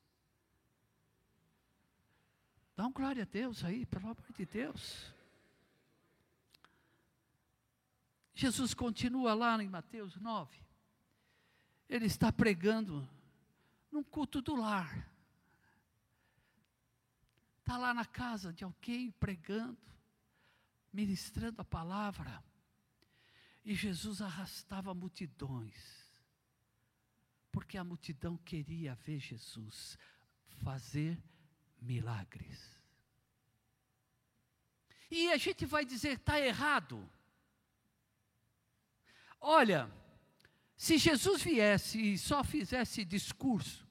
Dá 2.81 2.87
um 2.87 2.93
glória 2.93 3.25
a 3.25 3.27
Deus 3.27 3.63
aí, 3.63 3.85
pelo 3.85 4.07
amor 4.07 4.33
de 4.33 4.47
Deus. 4.47 5.13
Jesus 8.33 8.73
continua 8.73 9.35
lá 9.35 9.63
em 9.63 9.69
Mateus 9.69 10.17
9. 10.17 10.59
Ele 11.91 12.07
está 12.07 12.33
pregando 12.33 13.07
num 13.93 14.03
culto 14.03 14.41
do 14.41 14.57
lar. 14.57 15.07
Está 17.59 17.77
lá 17.77 17.93
na 17.93 18.07
casa 18.07 18.51
de 18.51 18.65
alguém 18.65 19.11
pregando, 19.11 19.77
ministrando 20.91 21.61
a 21.61 21.65
palavra. 21.67 22.43
E 23.63 23.75
Jesus 23.75 24.23
arrastava 24.23 24.95
multidões, 24.95 26.19
porque 27.53 27.77
a 27.77 27.85
multidão 27.85 28.39
queria 28.39 28.95
ver 28.95 29.19
Jesus 29.19 29.99
fazer 30.63 31.23
milagres. 31.81 32.71
E 35.11 35.31
a 35.33 35.37
gente 35.37 35.67
vai 35.67 35.85
dizer, 35.85 36.19
está 36.19 36.41
errado. 36.41 37.09
Olha, 39.41 39.91
se 40.77 40.99
Jesus 40.99 41.43
viesse 41.43 42.13
e 42.13 42.19
só 42.19 42.45
fizesse 42.45 43.05
discurso, 43.05 43.87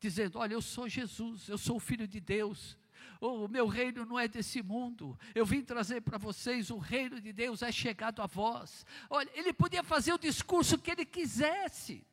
dizendo: 0.00 0.38
Olha, 0.38 0.54
eu 0.54 0.62
sou 0.62 0.88
Jesus, 0.88 1.48
eu 1.48 1.58
sou 1.58 1.76
o 1.76 1.80
Filho 1.80 2.08
de 2.08 2.20
Deus, 2.20 2.76
o 3.20 3.48
meu 3.48 3.66
reino 3.66 4.04
não 4.04 4.18
é 4.18 4.26
desse 4.26 4.62
mundo, 4.62 5.18
eu 5.34 5.44
vim 5.44 5.62
trazer 5.62 6.00
para 6.00 6.18
vocês 6.18 6.70
o 6.70 6.78
reino 6.78 7.20
de 7.20 7.32
Deus 7.32 7.62
é 7.62 7.72
chegado 7.72 8.20
a 8.22 8.26
vós. 8.26 8.84
Olha, 9.08 9.30
ele 9.34 9.52
podia 9.52 9.82
fazer 9.82 10.12
o 10.12 10.18
discurso 10.18 10.78
que 10.78 10.90
ele 10.90 11.04
quisesse, 11.04 12.06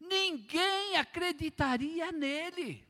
ninguém 0.00 0.96
acreditaria 0.96 2.10
nele. 2.12 2.85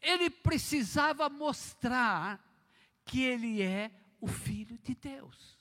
Ele 0.00 0.30
precisava 0.30 1.28
mostrar 1.28 2.44
que 3.04 3.22
ele 3.22 3.62
é 3.62 3.90
o 4.20 4.26
Filho 4.26 4.78
de 4.78 4.94
Deus. 4.94 5.58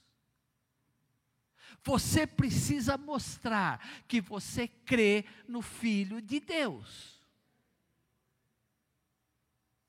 Você 1.84 2.28
precisa 2.28 2.98
mostrar 2.98 3.80
que 4.08 4.20
você 4.20 4.68
crê 4.68 5.26
no 5.48 5.62
Filho 5.62 6.22
de 6.22 6.40
Deus. 6.40 7.18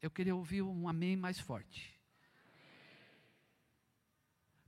Eu 0.01 0.11
queria 0.11 0.35
ouvir 0.35 0.63
um 0.63 0.89
amém 0.89 1.17
mais 1.17 1.41
forte. 1.41 1.99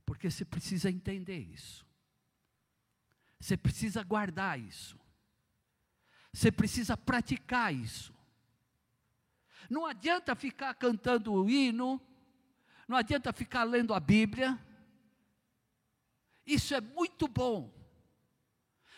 Porque 0.05 0.29
você 0.29 0.43
precisa 0.43 0.91
entender 0.91 1.39
isso. 1.39 1.85
Você 3.39 3.55
precisa 3.55 4.03
guardar 4.03 4.59
isso. 4.59 4.99
Você 6.33 6.51
precisa 6.51 6.97
praticar 6.97 7.73
isso. 7.73 8.13
Não 9.71 9.85
adianta 9.85 10.35
ficar 10.35 10.73
cantando 10.73 11.31
o 11.31 11.49
hino, 11.49 12.01
não 12.85 12.97
adianta 12.97 13.31
ficar 13.31 13.63
lendo 13.63 13.93
a 13.93 14.01
Bíblia, 14.01 14.59
isso 16.45 16.75
é 16.75 16.81
muito 16.81 17.25
bom. 17.25 17.73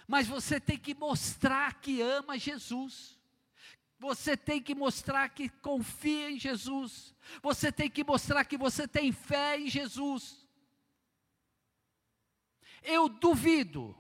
Mas 0.08 0.26
você 0.26 0.60
tem 0.60 0.76
que 0.76 0.96
mostrar 0.96 1.80
que 1.80 2.02
ama 2.02 2.40
Jesus. 2.40 3.20
Você 4.00 4.36
tem 4.36 4.60
que 4.60 4.74
mostrar 4.74 5.30
que 5.30 5.48
confia 5.48 6.32
em 6.32 6.40
Jesus. 6.40 7.14
Você 7.44 7.72
tem 7.72 7.88
que 7.88 8.04
mostrar 8.04 8.44
que 8.44 8.58
você 8.58 8.88
tem 8.88 9.12
fé 9.12 9.60
em 9.60 9.70
Jesus. 9.70 10.44
Eu 12.82 13.08
duvido 13.08 13.96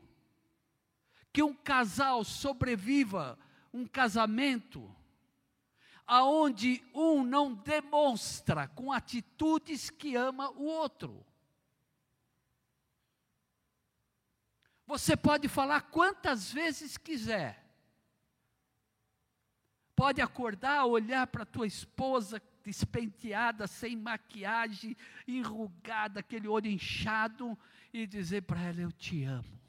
que 1.31 1.43
um 1.43 1.53
casal 1.53 2.23
sobreviva 2.23 3.37
um 3.71 3.85
casamento 3.85 4.91
aonde 6.05 6.83
um 6.93 7.23
não 7.23 7.53
demonstra 7.53 8.67
com 8.67 8.91
atitudes 8.91 9.89
que 9.89 10.15
ama 10.15 10.49
o 10.51 10.63
outro. 10.63 11.25
Você 14.85 15.15
pode 15.15 15.47
falar 15.47 15.81
quantas 15.81 16.51
vezes 16.51 16.97
quiser. 16.97 17.63
Pode 19.95 20.21
acordar, 20.21 20.85
olhar 20.85 21.27
para 21.27 21.45
tua 21.45 21.67
esposa 21.67 22.41
despenteada, 22.63 23.67
sem 23.67 23.95
maquiagem, 23.95 24.95
enrugada, 25.27 26.19
aquele 26.19 26.47
olho 26.47 26.67
inchado, 26.67 27.57
e 27.91 28.07
dizer 28.07 28.41
para 28.41 28.61
ela: 28.61 28.81
Eu 28.81 28.91
te 28.91 29.23
amo. 29.23 29.62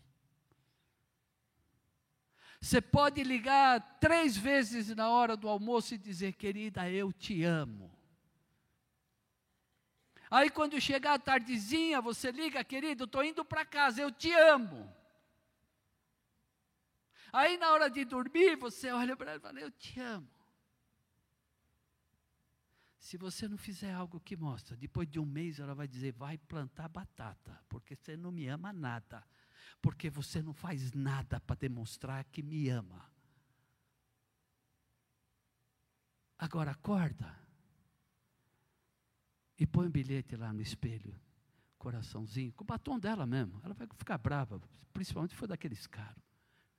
Você 2.64 2.80
pode 2.80 3.22
ligar 3.22 3.98
três 4.00 4.38
vezes 4.38 4.88
na 4.96 5.10
hora 5.10 5.36
do 5.36 5.50
almoço 5.50 5.92
e 5.94 5.98
dizer: 5.98 6.32
Querida, 6.32 6.90
eu 6.90 7.12
te 7.12 7.44
amo. 7.44 7.94
Aí, 10.30 10.48
quando 10.48 10.80
chegar 10.80 11.12
a 11.12 11.18
tardezinha, 11.18 12.00
você 12.00 12.32
liga: 12.32 12.64
Querido, 12.64 13.04
estou 13.04 13.22
indo 13.22 13.44
para 13.44 13.66
casa, 13.66 14.00
eu 14.00 14.10
te 14.10 14.32
amo. 14.32 14.90
Aí 17.30 17.58
na 17.58 17.70
hora 17.70 17.90
de 17.90 18.02
dormir, 18.02 18.56
você 18.56 18.90
olha 18.90 19.14
para 19.14 19.32
ela 19.32 19.38
e 19.38 19.42
fala: 19.42 19.60
Eu 19.60 19.70
te 19.70 20.00
amo. 20.00 20.30
Se 22.98 23.18
você 23.18 23.46
não 23.46 23.58
fizer 23.58 23.92
algo 23.92 24.18
que 24.18 24.34
mostra, 24.38 24.74
depois 24.74 25.06
de 25.06 25.20
um 25.20 25.26
mês 25.26 25.60
ela 25.60 25.74
vai 25.74 25.86
dizer: 25.86 26.12
Vai 26.12 26.38
plantar 26.38 26.88
batata, 26.88 27.62
porque 27.68 27.94
você 27.94 28.16
não 28.16 28.32
me 28.32 28.48
ama 28.48 28.72
nada. 28.72 29.22
Porque 29.84 30.08
você 30.08 30.40
não 30.40 30.54
faz 30.54 30.94
nada 30.94 31.38
para 31.40 31.56
demonstrar 31.56 32.24
que 32.24 32.42
me 32.42 32.70
ama. 32.70 33.06
Agora 36.38 36.70
acorda 36.70 37.38
e 39.58 39.66
põe 39.66 39.86
um 39.86 39.90
bilhete 39.90 40.36
lá 40.36 40.54
no 40.54 40.62
espelho, 40.62 41.14
coraçãozinho, 41.76 42.50
com 42.54 42.64
o 42.64 42.66
batom 42.66 42.98
dela 42.98 43.26
mesmo. 43.26 43.60
Ela 43.62 43.74
vai 43.74 43.86
ficar 43.98 44.16
brava, 44.16 44.58
principalmente 44.90 45.32
se 45.32 45.36
for 45.36 45.46
daqueles 45.46 45.86
caros. 45.86 46.24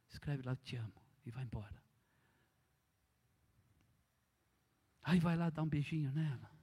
Escreve 0.09 0.41
lá, 0.41 0.55
te 0.55 0.75
amo, 0.75 0.99
e 1.23 1.29
vai 1.29 1.43
embora. 1.43 1.79
Aí 5.03 5.19
vai 5.19 5.37
lá 5.37 5.51
dar 5.51 5.61
um 5.61 5.69
beijinho 5.69 6.11
nela. 6.11 6.54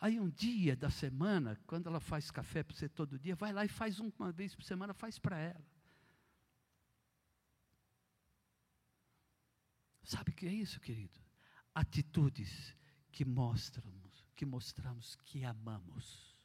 Aí 0.00 0.20
um 0.20 0.28
dia 0.28 0.76
da 0.76 0.90
semana, 0.90 1.58
quando 1.66 1.86
ela 1.86 2.00
faz 2.00 2.30
café 2.30 2.62
para 2.62 2.76
você 2.76 2.88
todo 2.88 3.18
dia, 3.18 3.34
vai 3.34 3.52
lá 3.52 3.64
e 3.64 3.68
faz 3.68 3.98
uma 3.98 4.32
vez 4.32 4.54
por 4.54 4.62
semana, 4.62 4.92
faz 4.92 5.18
para 5.18 5.38
ela. 5.38 5.64
Sabe 10.04 10.30
o 10.30 10.34
que 10.34 10.46
é 10.46 10.52
isso, 10.52 10.80
querido? 10.80 11.18
Atitudes 11.74 12.76
que 13.10 13.24
mostramos, 13.24 14.24
que 14.36 14.44
mostramos 14.44 15.16
que 15.24 15.44
amamos. 15.44 16.36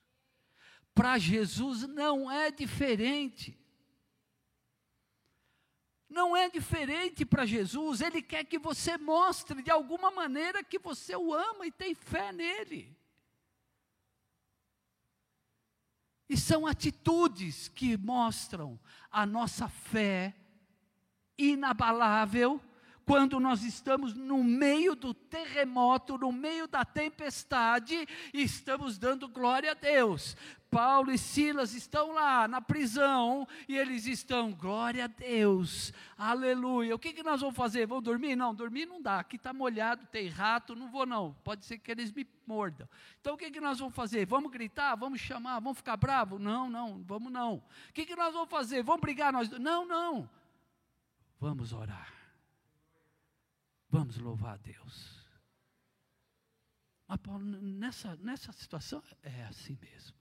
Para 0.93 1.17
Jesus 1.17 1.88
não 1.88 2.31
é 2.31 2.51
diferente. 2.51 3.57
Não 6.09 6.35
é 6.35 6.49
diferente 6.49 7.23
para 7.23 7.45
Jesus, 7.45 8.01
Ele 8.01 8.21
quer 8.21 8.43
que 8.43 8.57
você 8.57 8.97
mostre 8.97 9.62
de 9.62 9.69
alguma 9.69 10.09
maneira 10.09 10.63
que 10.63 10.79
você 10.79 11.15
o 11.15 11.33
ama 11.33 11.67
e 11.67 11.71
tem 11.71 11.93
fé 11.93 12.31
nele. 12.31 12.98
E 16.29 16.37
são 16.37 16.67
atitudes 16.67 17.67
que 17.67 17.97
mostram 17.97 18.79
a 19.11 19.25
nossa 19.25 19.67
fé 19.67 20.35
inabalável 21.37 22.61
quando 23.10 23.39
nós 23.39 23.63
estamos 23.63 24.13
no 24.13 24.43
meio 24.43 24.93
do 24.93 25.15
terremoto, 25.15 26.15
no 26.15 26.32
meio 26.32 26.67
da 26.67 26.86
tempestade, 26.86 28.08
e 28.32 28.43
estamos 28.43 29.00
dando 29.00 29.28
glória 29.28 29.72
a 29.72 29.74
Deus. 29.74 30.38
Paulo 30.69 31.12
e 31.12 31.17
Silas 31.17 31.74
estão 31.74 32.12
lá 32.12 32.48
na 32.48 32.62
prisão 32.62 33.48
e 33.67 33.76
eles 33.76 34.06
estão, 34.06 34.52
glória 34.52 35.06
a 35.06 35.08
Deus, 35.08 35.91
aleluia. 36.15 36.93
O 36.93 37.00
que, 37.00 37.12
que 37.12 37.24
nós 37.24 37.41
vamos 37.41 37.56
fazer? 37.56 37.88
Vamos 37.88 38.04
dormir? 38.04 38.36
Não, 38.36 38.54
dormir 38.54 38.86
não 38.86 39.02
dá. 39.02 39.22
Aqui 39.22 39.38
está 39.38 39.52
molhado, 39.52 40.06
tem 40.12 40.28
rato, 40.28 40.76
não 40.76 40.91
vou 40.91 41.08
não. 41.08 41.36
Pode 41.43 41.65
ser 41.65 41.80
que 41.80 41.89
eles 41.89 42.12
me 42.12 42.28
mordam. 42.45 42.88
Então 43.19 43.34
o 43.34 43.38
que, 43.39 43.50
que 43.50 43.60
nós 43.60 43.80
vamos 43.80 43.95
fazer? 43.95 44.28
Vamos 44.28 44.52
gritar? 44.52 44.93
Vamos 44.93 45.19
chamar? 45.19 45.60
Vamos 45.60 45.80
ficar 45.80 45.98
bravos? 45.98 46.39
Não, 46.39 46.69
não, 46.69 47.02
vamos 47.08 47.32
não. 47.32 47.56
O 47.56 47.63
que, 47.91 48.06
que 48.06 48.15
nós 48.15 48.32
vamos 48.36 48.52
fazer? 48.52 48.84
Vamos 48.84 49.02
brigar? 49.02 49.34
Nós? 49.34 49.50
Não, 49.50 49.84
não. 49.84 50.30
Vamos 51.39 51.74
orar. 51.74 52.18
Vamos 53.89 54.17
louvar 54.17 54.54
a 54.54 54.58
Deus. 54.58 55.28
Mas 57.08 57.19
Paulo, 57.21 57.43
nessa, 57.43 58.15
nessa 58.17 58.52
situação 58.52 59.04
é 59.23 59.43
assim 59.45 59.78
mesmo. 59.82 60.15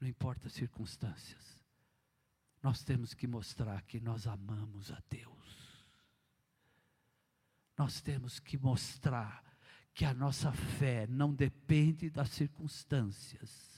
Não 0.00 0.08
importa 0.08 0.48
as 0.48 0.52
circunstâncias. 0.52 1.64
Nós 2.62 2.82
temos 2.82 3.14
que 3.14 3.26
mostrar 3.26 3.82
que 3.82 4.00
nós 4.00 4.26
amamos 4.26 4.90
a 4.90 5.00
Deus. 5.08 5.86
Nós 7.78 8.00
temos 8.00 8.40
que 8.40 8.58
mostrar 8.58 9.44
que 9.94 10.04
a 10.04 10.12
nossa 10.12 10.50
fé 10.52 11.06
não 11.06 11.32
depende 11.32 12.10
das 12.10 12.30
circunstâncias 12.30 13.75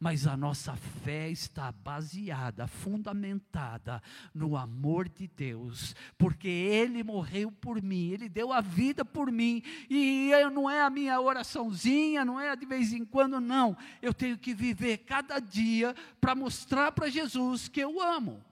mas 0.00 0.26
a 0.26 0.36
nossa 0.36 0.76
fé 0.76 1.30
está 1.30 1.72
baseada, 1.72 2.66
fundamentada 2.66 4.02
no 4.34 4.56
amor 4.56 5.08
de 5.08 5.26
Deus, 5.28 5.94
porque 6.18 6.48
Ele 6.48 7.02
morreu 7.02 7.50
por 7.50 7.82
mim, 7.82 8.10
Ele 8.10 8.28
deu 8.28 8.52
a 8.52 8.60
vida 8.60 9.04
por 9.04 9.30
mim, 9.30 9.62
e 9.88 10.30
não 10.52 10.68
é 10.68 10.82
a 10.82 10.90
minha 10.90 11.20
oraçãozinha, 11.20 12.24
não 12.24 12.40
é 12.40 12.54
de 12.54 12.66
vez 12.66 12.92
em 12.92 13.04
quando, 13.04 13.40
não, 13.40 13.76
eu 14.00 14.12
tenho 14.12 14.38
que 14.38 14.54
viver 14.54 14.98
cada 14.98 15.38
dia 15.38 15.94
para 16.20 16.34
mostrar 16.34 16.92
para 16.92 17.08
Jesus 17.08 17.68
que 17.68 17.80
eu 17.80 18.00
amo. 18.00 18.42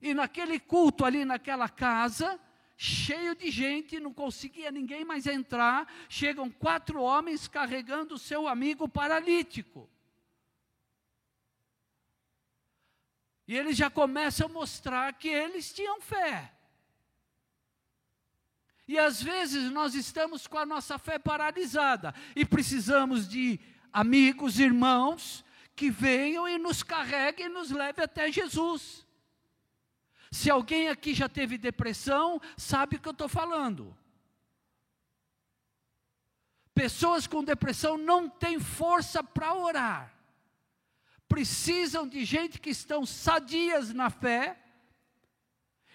E 0.00 0.12
naquele 0.12 0.58
culto 0.58 1.04
ali 1.04 1.24
naquela 1.24 1.68
casa, 1.68 2.38
cheio 2.76 3.34
de 3.34 3.50
gente, 3.50 4.00
não 4.00 4.12
conseguia 4.12 4.70
ninguém 4.70 5.04
mais 5.04 5.26
entrar. 5.26 5.92
Chegam 6.08 6.50
quatro 6.50 7.00
homens 7.00 7.46
carregando 7.46 8.14
o 8.14 8.18
seu 8.18 8.48
amigo 8.48 8.88
paralítico. 8.88 9.88
E 13.46 13.56
eles 13.56 13.76
já 13.76 13.90
começam 13.90 14.46
a 14.46 14.52
mostrar 14.52 15.12
que 15.14 15.28
eles 15.28 15.72
tinham 15.72 16.00
fé. 16.00 16.52
E 18.86 18.98
às 18.98 19.22
vezes 19.22 19.70
nós 19.70 19.94
estamos 19.94 20.46
com 20.46 20.58
a 20.58 20.66
nossa 20.66 20.98
fé 20.98 21.18
paralisada 21.18 22.14
e 22.34 22.44
precisamos 22.44 23.28
de 23.28 23.60
amigos, 23.92 24.58
irmãos, 24.58 25.44
que 25.74 25.90
venham 25.90 26.48
e 26.48 26.58
nos 26.58 26.82
carreguem 26.82 27.46
e 27.46 27.48
nos 27.48 27.70
levem 27.70 28.04
até 28.04 28.30
Jesus. 28.30 29.06
Se 30.32 30.50
alguém 30.50 30.88
aqui 30.88 31.12
já 31.12 31.28
teve 31.28 31.58
depressão, 31.58 32.40
sabe 32.56 32.96
o 32.96 32.98
que 32.98 33.06
eu 33.06 33.12
estou 33.12 33.28
falando. 33.28 33.94
Pessoas 36.74 37.26
com 37.26 37.44
depressão 37.44 37.98
não 37.98 38.30
têm 38.30 38.58
força 38.58 39.22
para 39.22 39.54
orar. 39.54 40.14
Precisam 41.28 42.08
de 42.08 42.24
gente 42.24 42.58
que 42.58 42.70
estão 42.70 43.04
sadias 43.04 43.92
na 43.92 44.08
fé 44.08 44.58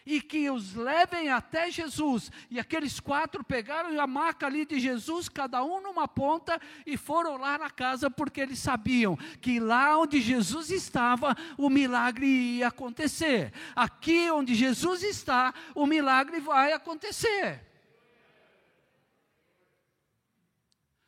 e 0.07 0.21
que 0.21 0.49
os 0.49 0.73
levem 0.73 1.29
até 1.29 1.69
Jesus. 1.69 2.31
E 2.49 2.57
aqueles 2.57 2.97
quatro 2.97 3.43
pegaram 3.43 3.99
a 3.99 4.07
maca 4.07 4.45
ali 4.45 4.65
de 4.65 4.79
Jesus, 4.79 5.27
cada 5.27 5.61
um 5.65 5.81
numa 5.81 6.07
ponta, 6.07 6.59
e 6.85 6.95
foram 6.95 7.35
lá 7.35 7.57
na 7.57 7.69
casa, 7.69 8.09
porque 8.09 8.39
eles 8.39 8.57
sabiam 8.57 9.17
que 9.41 9.59
lá 9.59 9.97
onde 9.97 10.21
Jesus 10.21 10.71
estava, 10.71 11.35
o 11.57 11.69
milagre 11.69 12.25
ia 12.25 12.69
acontecer. 12.69 13.51
Aqui 13.75 14.31
onde 14.31 14.55
Jesus 14.55 15.03
está, 15.03 15.53
o 15.75 15.85
milagre 15.85 16.39
vai 16.39 16.71
acontecer. 16.71 17.61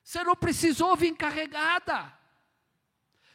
Você 0.04 0.22
não 0.26 0.36
precisou 0.36 0.94
vir 0.98 1.16
carregada. 1.16 2.19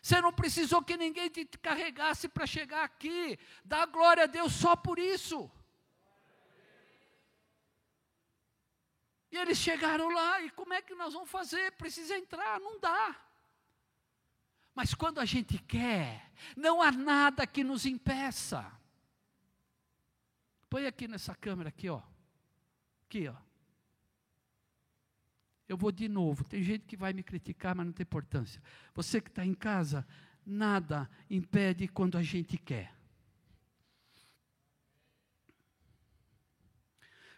Você 0.04 0.20
não 0.20 0.34
precisou 0.34 0.82
que 0.82 0.98
ninguém 0.98 1.30
te 1.30 1.46
carregasse 1.46 2.28
para 2.28 2.46
chegar 2.46 2.84
aqui. 2.84 3.38
Dá 3.64 3.86
glória 3.86 4.24
a 4.24 4.26
Deus 4.26 4.52
só 4.52 4.76
por 4.76 4.98
isso. 4.98 5.50
E 9.32 9.36
eles 9.38 9.56
chegaram 9.56 10.10
lá, 10.10 10.42
e 10.42 10.50
como 10.50 10.74
é 10.74 10.82
que 10.82 10.94
nós 10.94 11.14
vamos 11.14 11.30
fazer? 11.30 11.72
Precisa 11.72 12.18
entrar, 12.18 12.60
não 12.60 12.78
dá. 12.78 13.18
Mas 14.74 14.92
quando 14.92 15.20
a 15.20 15.24
gente 15.24 15.56
quer, 15.56 16.30
não 16.54 16.82
há 16.82 16.92
nada 16.92 17.46
que 17.46 17.64
nos 17.64 17.86
impeça. 17.86 18.70
Põe 20.68 20.86
aqui 20.86 21.08
nessa 21.08 21.34
câmera 21.34 21.70
aqui, 21.70 21.88
ó. 21.88 22.02
Aqui, 23.06 23.26
ó. 23.26 23.43
Eu 25.68 25.76
vou 25.76 25.90
de 25.90 26.08
novo. 26.08 26.44
Tem 26.44 26.62
gente 26.62 26.84
que 26.86 26.96
vai 26.96 27.12
me 27.12 27.22
criticar, 27.22 27.74
mas 27.74 27.86
não 27.86 27.92
tem 27.92 28.04
importância. 28.04 28.62
Você 28.94 29.20
que 29.20 29.28
está 29.28 29.44
em 29.44 29.54
casa, 29.54 30.06
nada 30.44 31.08
impede 31.30 31.88
quando 31.88 32.18
a 32.18 32.22
gente 32.22 32.58
quer. 32.58 32.94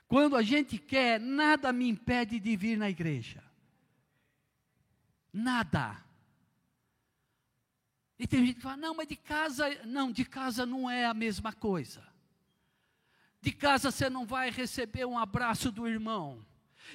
Quando 0.08 0.36
a 0.36 0.42
gente 0.42 0.78
quer, 0.78 1.20
nada 1.20 1.72
me 1.72 1.88
impede 1.88 2.38
de 2.38 2.56
vir 2.56 2.76
na 2.76 2.88
igreja. 2.88 3.42
Nada. 5.32 6.04
E 8.18 8.26
tem 8.26 8.46
gente 8.46 8.56
que 8.56 8.62
fala: 8.62 8.76
não, 8.76 8.94
mas 8.94 9.08
de 9.08 9.16
casa, 9.16 9.68
não, 9.84 10.10
de 10.10 10.24
casa 10.24 10.64
não 10.64 10.88
é 10.88 11.04
a 11.04 11.14
mesma 11.14 11.52
coisa. 11.52 12.06
De 13.40 13.52
casa 13.52 13.90
você 13.90 14.08
não 14.08 14.24
vai 14.24 14.50
receber 14.50 15.04
um 15.04 15.18
abraço 15.18 15.70
do 15.70 15.86
irmão. 15.86 16.44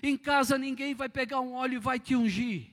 Em 0.02 0.18
casa 0.18 0.58
ninguém 0.58 0.94
vai 0.94 1.10
pegar 1.10 1.42
um 1.42 1.54
óleo 1.54 1.76
e 1.76 1.80
vai 1.80 2.00
te 2.00 2.16
ungir. 2.16 2.72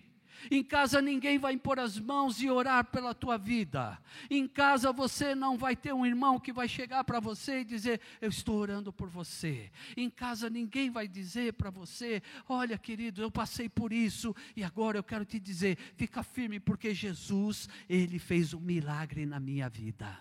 Em 0.51 0.63
casa 0.63 1.03
ninguém 1.03 1.39
vai 1.39 1.55
impor 1.55 1.79
as 1.79 1.99
mãos 1.99 2.41
e 2.41 2.49
orar 2.51 2.85
pela 2.85 3.15
tua 3.15 3.37
vida. 3.37 3.99
Em 4.31 4.47
casa 4.47 4.93
você 4.93 5.35
não 5.35 5.59
vai 5.59 5.75
ter 5.75 5.93
um 5.93 6.07
irmão 6.07 6.39
que 6.39 6.53
vai 6.53 6.69
chegar 6.69 7.03
para 7.05 7.21
você 7.21 7.61
e 7.61 7.65
dizer: 7.65 8.01
Eu 8.21 8.29
estou 8.29 8.57
orando 8.57 8.93
por 8.93 9.09
você. 9.09 9.71
Em 9.97 10.09
casa 10.09 10.49
ninguém 10.49 10.91
vai 10.91 11.09
dizer 11.09 11.55
para 11.55 11.71
você: 11.71 12.23
Olha, 12.49 12.79
querido, 12.79 13.21
eu 13.21 13.31
passei 13.31 13.69
por 13.69 13.93
isso 13.93 14.35
e 14.57 14.63
agora 14.63 14.99
eu 14.99 15.05
quero 15.05 15.25
te 15.25 15.41
dizer: 15.41 15.77
fica 15.97 16.23
firme, 16.23 16.61
porque 16.61 16.95
Jesus, 16.95 17.69
Ele 17.89 18.19
fez 18.19 18.55
um 18.55 18.61
milagre 18.61 19.27
na 19.27 19.41
minha 19.41 19.69
vida. 19.69 20.19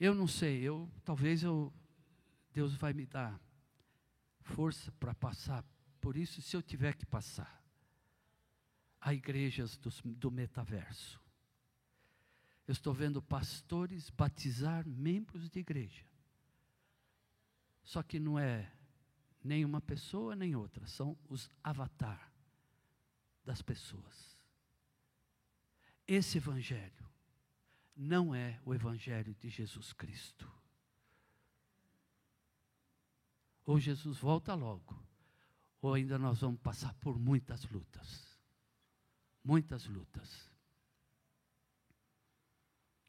Eu 0.00 0.14
não 0.14 0.28
sei, 0.28 0.60
eu 0.62 0.88
talvez 1.04 1.42
eu 1.42 1.72
Deus 2.58 2.74
vai 2.74 2.92
me 2.92 3.06
dar 3.06 3.40
força 4.40 4.90
para 4.98 5.14
passar 5.14 5.64
por 6.00 6.16
isso, 6.16 6.42
se 6.42 6.56
eu 6.56 6.60
tiver 6.60 6.96
que 6.96 7.06
passar. 7.06 7.64
Há 9.00 9.14
igrejas 9.14 9.76
do, 9.76 9.90
do 10.16 10.28
metaverso. 10.28 11.20
Eu 12.66 12.72
estou 12.72 12.92
vendo 12.92 13.22
pastores 13.22 14.10
batizar 14.10 14.84
membros 14.88 15.48
de 15.48 15.60
igreja. 15.60 16.04
Só 17.84 18.02
que 18.02 18.18
não 18.18 18.36
é 18.36 18.68
nem 19.44 19.64
uma 19.64 19.80
pessoa 19.80 20.34
nem 20.34 20.56
outra, 20.56 20.84
são 20.84 21.16
os 21.28 21.48
avatar 21.62 22.32
das 23.44 23.62
pessoas. 23.62 24.36
Esse 26.08 26.38
evangelho 26.38 27.08
não 27.94 28.34
é 28.34 28.60
o 28.64 28.74
evangelho 28.74 29.32
de 29.36 29.48
Jesus 29.48 29.92
Cristo. 29.92 30.58
Ou 33.68 33.78
Jesus 33.78 34.16
volta 34.16 34.54
logo, 34.54 34.98
ou 35.82 35.92
ainda 35.92 36.18
nós 36.18 36.40
vamos 36.40 36.58
passar 36.58 36.94
por 36.94 37.18
muitas 37.18 37.66
lutas. 37.66 38.40
Muitas 39.44 39.84
lutas. 39.84 40.50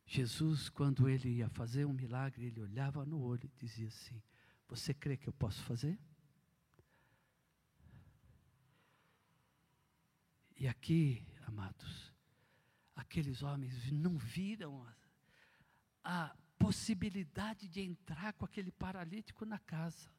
Jesus, 0.06 0.68
quando 0.68 1.08
ele 1.08 1.30
ia 1.30 1.48
fazer 1.48 1.86
um 1.86 1.94
milagre, 1.94 2.48
ele 2.48 2.60
olhava 2.60 3.06
no 3.06 3.22
olho 3.22 3.46
e 3.46 3.58
dizia 3.58 3.88
assim: 3.88 4.22
Você 4.68 4.94
crê 4.94 5.16
que 5.16 5.30
eu 5.30 5.34
posso 5.34 5.64
fazer? 5.64 5.98
E 10.58 10.68
aqui, 10.68 11.26
amados, 11.48 12.14
aqueles 12.98 13.44
homens 13.44 13.90
não 13.94 14.18
viram 14.18 14.84
a, 14.84 14.94
a 16.04 16.36
possibilidade 16.58 17.70
de 17.70 17.80
entrar 17.80 18.34
com 18.34 18.44
aquele 18.44 18.74
paralítico 18.74 19.46
na 19.46 19.58
casa. 19.58 20.19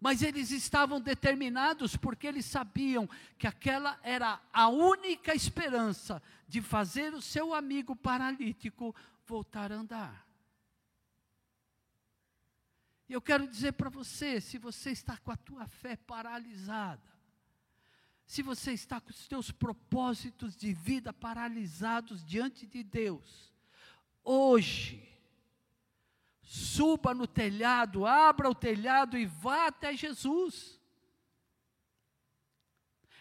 Mas 0.00 0.22
eles 0.22 0.50
estavam 0.50 1.00
determinados 1.00 1.94
porque 1.94 2.26
eles 2.26 2.46
sabiam 2.46 3.08
que 3.38 3.46
aquela 3.46 4.00
era 4.02 4.40
a 4.52 4.68
única 4.68 5.34
esperança 5.34 6.22
de 6.48 6.62
fazer 6.62 7.12
o 7.12 7.20
seu 7.20 7.52
amigo 7.52 7.94
paralítico 7.94 8.94
voltar 9.26 9.70
a 9.70 9.76
andar. 9.76 10.26
E 13.08 13.12
eu 13.12 13.20
quero 13.20 13.46
dizer 13.46 13.72
para 13.72 13.90
você, 13.90 14.40
se 14.40 14.56
você 14.56 14.90
está 14.90 15.16
com 15.18 15.32
a 15.32 15.36
tua 15.36 15.66
fé 15.66 15.96
paralisada, 15.96 17.10
se 18.24 18.40
você 18.40 18.72
está 18.72 19.00
com 19.00 19.10
os 19.10 19.26
teus 19.26 19.50
propósitos 19.50 20.56
de 20.56 20.72
vida 20.72 21.12
paralisados 21.12 22.24
diante 22.24 22.64
de 22.64 22.84
Deus, 22.84 23.52
hoje, 24.22 25.09
suba 26.50 27.14
no 27.14 27.28
telhado, 27.28 28.04
abra 28.04 28.50
o 28.50 28.54
telhado 28.54 29.16
e 29.16 29.24
vá 29.24 29.68
até 29.68 29.96
Jesus. 29.96 30.80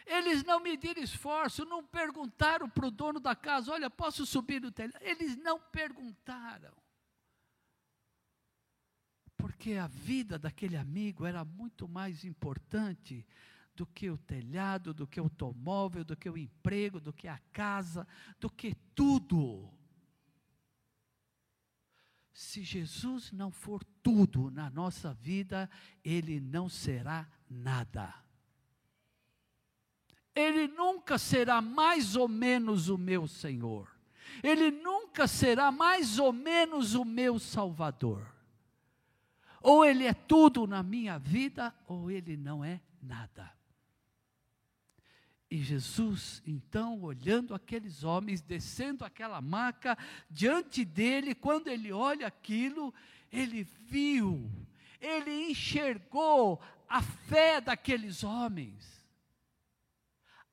Eles 0.03 0.43
não 0.43 0.59
mediram 0.59 1.03
esforço, 1.03 1.63
não 1.63 1.85
perguntaram 1.85 2.67
para 2.67 2.87
o 2.87 2.91
dono 2.91 3.19
da 3.19 3.35
casa: 3.35 3.71
olha, 3.71 3.87
posso 3.87 4.25
subir 4.25 4.59
no 4.59 4.71
telhado? 4.71 4.97
Eles 5.03 5.35
não 5.37 5.59
perguntaram. 5.59 6.73
Porque 9.37 9.73
a 9.73 9.85
vida 9.85 10.39
daquele 10.39 10.75
amigo 10.75 11.23
era 11.23 11.45
muito 11.45 11.87
mais 11.87 12.25
importante 12.25 13.23
do 13.75 13.85
que 13.85 14.09
o 14.09 14.17
telhado, 14.17 14.91
do 14.91 15.05
que 15.05 15.21
o 15.21 15.25
automóvel, 15.25 16.03
do 16.03 16.17
que 16.17 16.27
o 16.27 16.37
emprego, 16.37 16.99
do 16.99 17.13
que 17.13 17.27
a 17.27 17.37
casa, 17.53 18.07
do 18.39 18.49
que 18.49 18.73
tudo. 18.95 19.71
Se 22.39 22.63
Jesus 22.63 23.33
não 23.33 23.51
for 23.51 23.83
tudo 24.01 24.49
na 24.49 24.69
nossa 24.69 25.13
vida, 25.13 25.69
ele 26.01 26.39
não 26.39 26.69
será 26.69 27.27
nada. 27.49 28.15
Ele 30.33 30.65
nunca 30.69 31.17
será 31.17 31.61
mais 31.61 32.15
ou 32.15 32.29
menos 32.29 32.87
o 32.87 32.97
meu 32.97 33.27
Senhor. 33.27 33.93
Ele 34.41 34.71
nunca 34.71 35.27
será 35.27 35.69
mais 35.69 36.17
ou 36.17 36.31
menos 36.31 36.95
o 36.95 37.03
meu 37.03 37.39
Salvador. 37.39 38.25
Ou 39.61 39.83
ele 39.83 40.05
é 40.05 40.13
tudo 40.13 40.65
na 40.65 40.81
minha 40.81 41.19
vida, 41.19 41.75
ou 41.89 42.09
ele 42.09 42.37
não 42.37 42.63
é 42.63 42.79
nada. 43.01 43.51
E 45.49 45.63
Jesus, 45.63 46.43
então, 46.45 47.01
olhando 47.01 47.55
aqueles 47.55 48.03
homens, 48.03 48.39
descendo 48.39 49.03
aquela 49.03 49.41
maca, 49.41 49.97
diante 50.29 50.85
dele, 50.85 51.33
quando 51.33 51.69
ele 51.69 51.91
olha 51.91 52.27
aquilo, 52.27 52.93
ele 53.31 53.63
viu, 53.63 54.51
ele 55.01 55.49
enxergou 55.49 56.61
a 56.87 57.01
fé 57.01 57.59
daqueles 57.59 58.23
homens. 58.23 59.03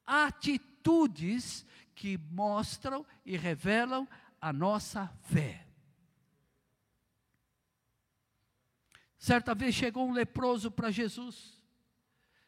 Atitudes 0.07 1.67
que 1.95 2.17
mostram 2.31 3.05
e 3.25 3.37
revelam 3.37 4.09
a 4.41 4.51
nossa 4.51 5.09
fé. 5.25 5.67
Certa 9.19 9.55
vez 9.55 9.75
chegou 9.75 10.09
um 10.09 10.13
leproso 10.13 10.71
para 10.71 10.91
Jesus 10.91 11.61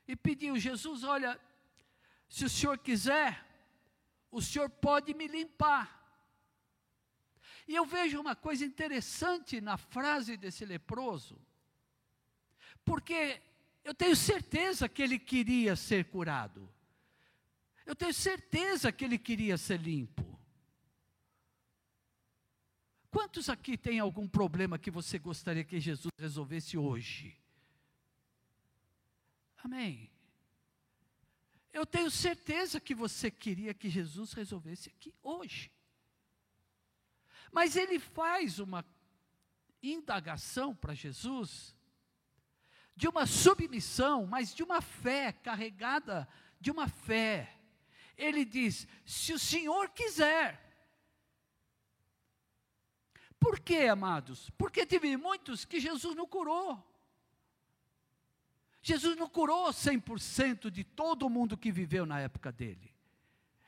e 0.06 0.14
pediu: 0.14 0.56
Jesus, 0.58 1.02
olha, 1.02 1.38
se 2.29 2.45
o 2.45 2.49
senhor 2.49 2.79
quiser, 2.79 3.45
o 4.31 4.43
senhor 4.43 4.69
pode 4.69 5.14
me 5.14 5.27
limpar. 5.27 5.97
E 7.67 7.75
eu 7.75 7.85
vejo 7.85 8.21
uma 8.21 8.35
coisa 8.35 8.64
interessante 8.64 9.61
na 9.61 9.77
frase 9.77 10.37
desse 10.37 10.64
leproso, 10.64 11.41
porque 12.85 13.43
eu 13.85 13.95
tenho 13.95 14.17
certeza 14.17 14.88
que 14.88 15.03
ele 15.03 15.19
queria 15.19 15.77
ser 15.77 16.07
curado, 16.07 16.73
eu 17.85 17.95
tenho 17.95 18.12
certeza 18.12 18.93
que 18.93 19.05
ele 19.05 19.19
queria 19.19 19.57
ser 19.57 19.81
limpo. 19.81 20.38
Quantos 23.11 23.49
aqui 23.49 23.77
tem 23.77 23.99
algum 23.99 24.29
problema 24.29 24.79
que 24.79 24.91
você 24.91 25.19
gostaria 25.19 25.64
que 25.64 25.81
Jesus 25.81 26.12
resolvesse 26.19 26.77
hoje? 26.77 27.38
Amém. 29.64 30.11
Eu 31.79 31.87
tenho 31.87 32.11
certeza 32.11 32.81
que 32.81 32.93
você 32.93 33.31
queria 33.31 33.73
que 33.73 33.88
Jesus 33.88 34.33
resolvesse 34.33 34.88
aqui 34.88 35.14
hoje. 35.23 35.71
Mas 37.53 37.77
ele 37.77 38.01
faz 38.01 38.59
uma 38.59 38.85
indagação 39.81 40.75
para 40.75 40.93
Jesus 40.93 41.73
de 42.97 43.07
uma 43.07 43.27
submissão, 43.27 44.27
mas 44.27 44.53
de 44.53 44.64
uma 44.64 44.81
fé 44.81 45.31
carregada 45.31 46.29
de 46.61 46.73
uma 46.73 46.88
fé. 46.88 47.57
Ele 48.17 48.45
diz: 48.45 48.88
se 49.07 49.33
o 49.33 49.38
Senhor 49.38 49.91
quiser. 49.91 50.61
Por 53.38 53.61
quê, 53.61 53.83
amados? 53.83 54.51
Porque 54.59 54.85
teve 54.85 55.17
muitos 55.17 55.64
que 55.64 55.79
Jesus 55.79 56.17
não 56.17 56.27
curou. 56.27 56.85
Jesus 58.88 59.16
não 59.16 59.29
curou 59.29 59.68
100% 59.68 60.70
de 60.70 60.83
todo 60.83 61.29
mundo 61.29 61.59
que 61.59 61.70
viveu 61.70 62.07
na 62.07 62.20
época 62.20 62.51
dele. 62.51 62.90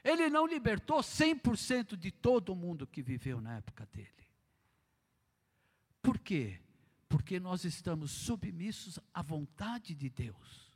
Ele 0.02 0.30
não 0.30 0.46
libertou 0.46 1.00
100% 1.00 1.94
de 1.94 2.10
todo 2.10 2.54
mundo 2.54 2.86
que 2.86 3.02
viveu 3.02 3.38
na 3.38 3.58
época 3.58 3.86
dele. 3.92 4.08
Por 6.00 6.18
quê? 6.18 6.58
Porque 7.06 7.38
nós 7.38 7.66
estamos 7.66 8.10
submissos 8.10 8.98
à 9.12 9.20
vontade 9.20 9.94
de 9.94 10.08
Deus. 10.08 10.70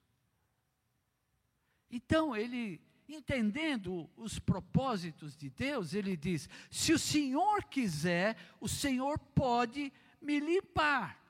Então, 1.90 2.36
ele, 2.36 2.82
entendendo 3.08 4.10
os 4.14 4.38
propósitos 4.38 5.34
de 5.34 5.48
Deus, 5.48 5.94
ele 5.94 6.18
diz: 6.18 6.50
se 6.70 6.92
o 6.92 6.98
Senhor 6.98 7.64
quiser, 7.64 8.36
o 8.60 8.68
Senhor 8.68 9.18
pode 9.18 9.90
me 10.20 10.38
limpar. 10.38 11.23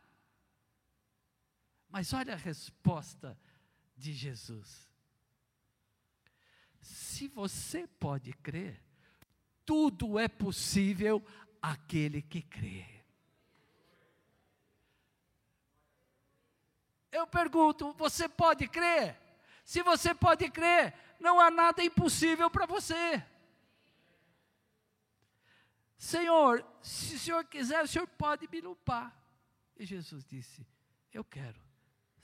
Mas 1.94 2.12
olha 2.12 2.34
a 2.34 2.36
resposta 2.36 3.38
de 3.96 4.12
Jesus. 4.12 4.90
Se 6.80 7.28
você 7.28 7.86
pode 7.86 8.32
crer, 8.32 8.82
tudo 9.64 10.18
é 10.18 10.26
possível 10.26 11.24
àquele 11.62 12.20
que 12.20 12.42
crê. 12.42 12.84
Eu 17.12 17.28
pergunto, 17.28 17.92
você 17.92 18.28
pode 18.28 18.66
crer? 18.66 19.16
Se 19.64 19.80
você 19.80 20.12
pode 20.12 20.50
crer, 20.50 20.92
não 21.20 21.38
há 21.38 21.48
nada 21.48 21.84
impossível 21.84 22.50
para 22.50 22.66
você. 22.66 23.24
Senhor, 25.96 26.66
se 26.82 27.14
o 27.14 27.18
Senhor 27.20 27.44
quiser, 27.44 27.84
o 27.84 27.86
Senhor 27.86 28.08
pode 28.08 28.48
me 28.48 28.60
limpar. 28.60 29.16
E 29.76 29.86
Jesus 29.86 30.24
disse: 30.24 30.66
Eu 31.12 31.22
quero 31.22 31.63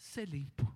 ser 0.00 0.26
limpo. 0.28 0.74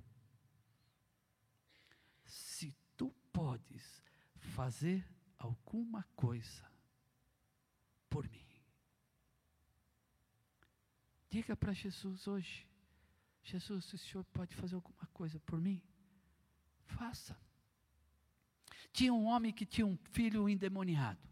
Se 2.27 2.75
tu 2.97 3.11
podes 3.33 4.03
fazer 4.37 5.05
alguma 5.39 6.05
coisa 6.15 6.71
por 8.09 8.29
mim, 8.29 8.47
diga 11.31 11.57
para 11.57 11.73
Jesus 11.73 12.29
hoje: 12.29 12.69
Jesus, 13.43 13.87
se 13.87 13.95
o 13.95 13.99
Senhor 13.99 14.25
pode 14.25 14.55
fazer 14.55 14.75
alguma 14.75 15.07
coisa 15.13 15.41
por 15.41 15.61
mim, 15.61 15.83
faça. 16.85 17.37
Tinha 18.93 19.13
um 19.13 19.25
homem 19.25 19.53
que 19.53 19.67
tinha 19.67 19.87
um 19.87 19.97
filho 20.13 20.49
endemoniado. 20.49 21.29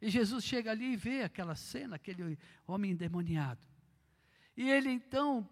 E 0.00 0.10
Jesus 0.10 0.44
chega 0.44 0.72
ali 0.72 0.92
e 0.92 0.96
vê 0.96 1.22
aquela 1.22 1.54
cena, 1.54 1.96
aquele 1.96 2.36
homem 2.66 2.90
endemoniado. 2.90 3.64
E 4.56 4.68
ele 4.68 4.90
então 4.90 5.48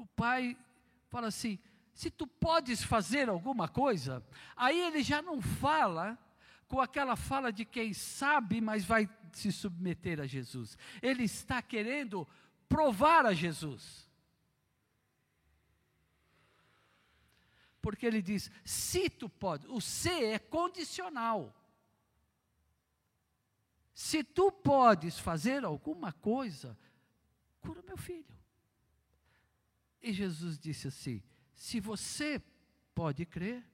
o 0.00 0.06
pai 0.06 0.56
fala 1.08 1.28
assim: 1.28 1.58
se 1.92 2.10
tu 2.10 2.26
podes 2.26 2.82
fazer 2.82 3.28
alguma 3.28 3.68
coisa, 3.68 4.24
aí 4.56 4.80
ele 4.80 5.02
já 5.02 5.20
não 5.20 5.40
fala 5.40 6.18
com 6.66 6.80
aquela 6.80 7.16
fala 7.16 7.52
de 7.52 7.64
quem 7.64 7.92
sabe, 7.92 8.60
mas 8.60 8.84
vai 8.84 9.08
se 9.32 9.52
submeter 9.52 10.20
a 10.20 10.26
Jesus. 10.26 10.78
Ele 11.02 11.24
está 11.24 11.60
querendo 11.60 12.26
provar 12.68 13.26
a 13.26 13.34
Jesus. 13.34 14.08
Porque 17.82 18.06
ele 18.06 18.22
diz: 18.22 18.50
se 18.64 19.10
tu 19.10 19.28
pode, 19.28 19.66
o 19.68 19.80
se 19.80 20.24
é 20.24 20.38
condicional. 20.38 21.54
Se 23.92 24.24
tu 24.24 24.50
podes 24.50 25.18
fazer 25.18 25.64
alguma 25.64 26.12
coisa, 26.12 26.78
cura 27.60 27.82
meu 27.82 27.98
filho. 27.98 28.39
E 30.02 30.12
Jesus 30.12 30.58
disse 30.58 30.88
assim: 30.88 31.22
se 31.54 31.80
você 31.80 32.42
pode 32.94 33.24
crer, 33.26 33.64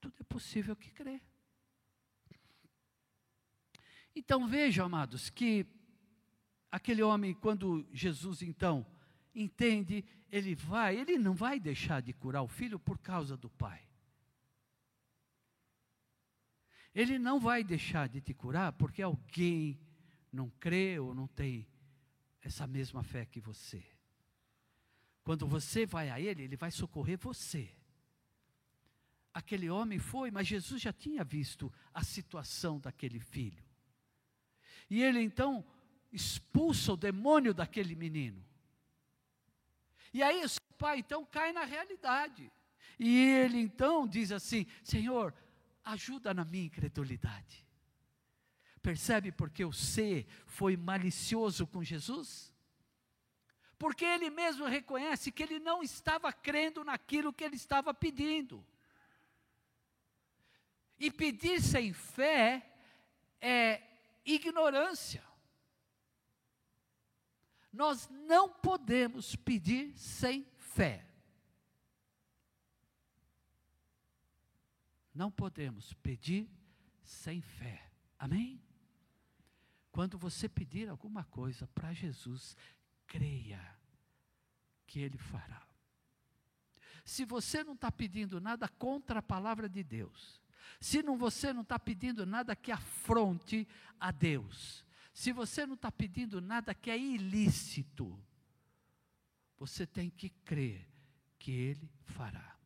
tudo 0.00 0.14
é 0.20 0.24
possível 0.24 0.76
que 0.76 0.90
crer. 0.90 1.20
Então 4.14 4.48
vejam, 4.48 4.86
amados, 4.86 5.30
que 5.30 5.66
aquele 6.70 7.02
homem, 7.02 7.34
quando 7.34 7.86
Jesus 7.92 8.42
então 8.42 8.86
entende, 9.34 10.04
ele 10.30 10.54
vai, 10.54 10.96
ele 10.96 11.18
não 11.18 11.34
vai 11.34 11.58
deixar 11.60 12.02
de 12.02 12.12
curar 12.12 12.42
o 12.42 12.48
filho 12.48 12.78
por 12.78 12.98
causa 12.98 13.36
do 13.36 13.48
pai. 13.48 13.86
Ele 16.94 17.18
não 17.18 17.38
vai 17.38 17.62
deixar 17.62 18.08
de 18.08 18.20
te 18.20 18.34
curar 18.34 18.72
porque 18.72 19.02
alguém 19.02 19.80
não 20.32 20.50
crê 20.50 20.98
ou 20.98 21.14
não 21.14 21.26
tem 21.26 21.66
essa 22.40 22.66
mesma 22.66 23.02
fé 23.02 23.24
que 23.24 23.40
você. 23.40 23.97
Quando 25.28 25.46
você 25.46 25.84
vai 25.84 26.08
a 26.08 26.18
ele, 26.18 26.44
ele 26.44 26.56
vai 26.56 26.70
socorrer 26.70 27.18
você. 27.18 27.68
Aquele 29.34 29.68
homem 29.68 29.98
foi, 29.98 30.30
mas 30.30 30.46
Jesus 30.46 30.80
já 30.80 30.90
tinha 30.90 31.22
visto 31.22 31.70
a 31.92 32.02
situação 32.02 32.80
daquele 32.80 33.20
filho. 33.20 33.62
E 34.88 35.02
ele 35.02 35.20
então 35.20 35.62
expulsa 36.10 36.94
o 36.94 36.96
demônio 36.96 37.52
daquele 37.52 37.94
menino. 37.94 38.42
E 40.14 40.22
aí 40.22 40.42
o 40.42 40.48
seu 40.48 40.62
pai 40.78 41.00
então 41.00 41.26
cai 41.26 41.52
na 41.52 41.64
realidade. 41.64 42.50
E 42.98 43.18
ele 43.18 43.58
então 43.58 44.08
diz 44.08 44.32
assim: 44.32 44.64
Senhor, 44.82 45.34
ajuda 45.84 46.32
na 46.32 46.42
minha 46.46 46.64
incredulidade. 46.64 47.66
Percebe 48.80 49.30
porque 49.30 49.62
o 49.62 49.74
ser 49.74 50.26
foi 50.46 50.74
malicioso 50.74 51.66
com 51.66 51.84
Jesus? 51.84 52.50
Porque 53.78 54.04
ele 54.04 54.28
mesmo 54.28 54.66
reconhece 54.66 55.30
que 55.30 55.42
ele 55.42 55.58
não 55.58 55.82
estava 55.82 56.32
crendo 56.32 56.84
naquilo 56.84 57.32
que 57.32 57.44
ele 57.44 57.56
estava 57.56 57.94
pedindo. 57.94 58.64
E 60.98 61.10
pedir 61.10 61.62
sem 61.62 61.92
fé 61.92 62.68
é 63.40 63.80
ignorância. 64.24 65.22
Nós 67.72 68.08
não 68.08 68.48
podemos 68.48 69.36
pedir 69.36 69.96
sem 69.96 70.44
fé. 70.56 71.06
Não 75.14 75.30
podemos 75.30 75.92
pedir 75.94 76.50
sem 77.04 77.40
fé. 77.40 77.90
Amém? 78.18 78.60
Quando 79.92 80.18
você 80.18 80.48
pedir 80.48 80.88
alguma 80.88 81.24
coisa 81.24 81.66
para 81.68 81.92
Jesus, 81.92 82.56
creia 83.08 83.60
que 84.86 85.00
Ele 85.00 85.18
fará. 85.18 85.66
Se 87.04 87.24
você 87.24 87.64
não 87.64 87.72
está 87.72 87.90
pedindo 87.90 88.40
nada 88.40 88.68
contra 88.68 89.18
a 89.18 89.22
palavra 89.22 89.68
de 89.68 89.82
Deus, 89.82 90.40
se 90.80 91.02
não, 91.02 91.16
você 91.16 91.52
não 91.52 91.62
está 91.62 91.78
pedindo 91.78 92.24
nada 92.24 92.54
que 92.54 92.70
afronte 92.70 93.66
a 93.98 94.10
Deus, 94.10 94.84
se 95.12 95.32
você 95.32 95.66
não 95.66 95.74
está 95.74 95.90
pedindo 95.90 96.40
nada 96.40 96.74
que 96.74 96.90
é 96.90 96.98
ilícito, 96.98 98.22
você 99.58 99.86
tem 99.86 100.10
que 100.10 100.28
crer 100.28 100.86
que 101.38 101.50
Ele 101.50 101.90
fará. 102.04 102.56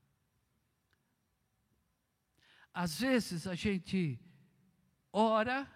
Às 2.75 3.01
vezes 3.01 3.47
a 3.47 3.55
gente 3.55 4.19
ora 5.13 5.71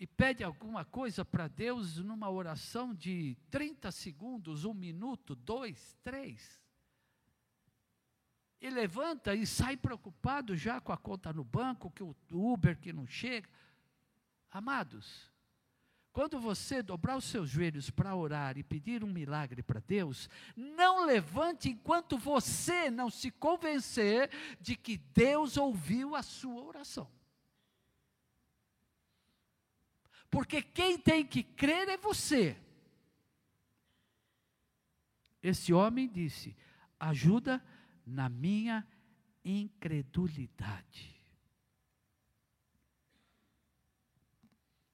e 0.00 0.06
pede 0.06 0.42
alguma 0.42 0.82
coisa 0.82 1.26
para 1.26 1.46
Deus 1.46 1.98
numa 1.98 2.30
oração 2.30 2.94
de 2.94 3.36
30 3.50 3.92
segundos, 3.92 4.64
um 4.64 4.72
minuto, 4.72 5.36
dois, 5.36 5.94
três. 6.02 6.64
E 8.62 8.70
levanta 8.70 9.34
e 9.34 9.46
sai 9.46 9.76
preocupado 9.76 10.56
já 10.56 10.80
com 10.80 10.90
a 10.90 10.96
conta 10.96 11.34
no 11.34 11.44
banco, 11.44 11.90
que 11.90 12.02
o 12.02 12.16
Uber 12.32 12.78
que 12.78 12.94
não 12.94 13.06
chega. 13.06 13.46
Amados, 14.50 15.30
quando 16.14 16.40
você 16.40 16.82
dobrar 16.82 17.18
os 17.18 17.24
seus 17.26 17.50
joelhos 17.50 17.90
para 17.90 18.16
orar 18.16 18.56
e 18.56 18.64
pedir 18.64 19.04
um 19.04 19.12
milagre 19.12 19.62
para 19.62 19.80
Deus, 19.80 20.30
não 20.56 21.04
levante 21.04 21.68
enquanto 21.68 22.16
você 22.16 22.90
não 22.90 23.10
se 23.10 23.30
convencer 23.30 24.30
de 24.58 24.76
que 24.76 24.96
Deus 24.96 25.58
ouviu 25.58 26.16
a 26.16 26.22
sua 26.22 26.64
oração. 26.64 27.19
Porque 30.30 30.62
quem 30.62 30.98
tem 30.98 31.26
que 31.26 31.42
crer 31.42 31.88
é 31.88 31.96
você. 31.96 32.56
Esse 35.42 35.72
homem 35.72 36.08
disse: 36.08 36.56
ajuda 36.98 37.62
na 38.06 38.28
minha 38.28 38.86
incredulidade. 39.44 41.20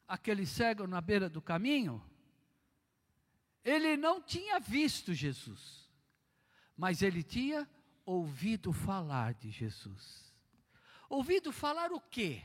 aquele 0.07 0.46
cego 0.46 0.87
na 0.87 1.01
beira 1.01 1.29
do 1.29 1.42
caminho, 1.42 2.03
ele 3.64 3.96
não 3.96 4.22
tinha 4.22 4.61
visto 4.61 5.12
Jesus, 5.12 5.90
mas 6.77 7.03
ele 7.03 7.22
tinha 7.22 7.68
ouvido 8.05 8.72
falar 8.72 9.35
de 9.35 9.51
Jesus. 9.51 10.33
Ouvido 11.09 11.53
falar 11.53 11.92
o 11.92 12.01
quê? 12.01 12.42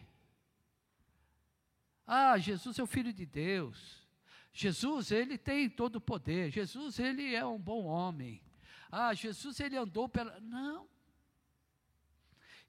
Ah, 2.14 2.38
Jesus 2.38 2.78
é 2.78 2.84
o 2.84 2.86
filho 2.86 3.14
de 3.14 3.26
Deus. 3.26 4.06
Jesus, 4.52 5.12
ele 5.12 5.38
tem 5.38 5.70
todo 5.70 5.96
o 5.96 6.02
poder. 6.02 6.52
Jesus, 6.52 7.00
ele 7.00 7.34
é 7.34 7.46
um 7.46 7.58
bom 7.58 7.86
homem. 7.86 8.44
Ah, 8.92 9.14
Jesus, 9.14 9.62
ele 9.62 9.78
andou 9.78 10.10
pela. 10.10 10.38
Não. 10.42 10.90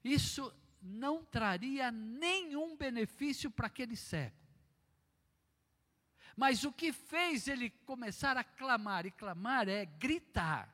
Isso 0.01 0.49
não 0.81 1.25
traria 1.25 1.91
nenhum 1.91 2.77
benefício 2.77 3.51
para 3.51 3.67
aquele 3.67 3.97
cego. 3.97 4.37
Mas 6.37 6.63
o 6.63 6.71
que 6.71 6.93
fez 6.93 7.49
ele 7.49 7.69
começar 7.69 8.37
a 8.37 8.45
clamar, 8.45 9.05
e 9.05 9.11
clamar 9.11 9.67
é 9.67 9.85
gritar. 9.85 10.73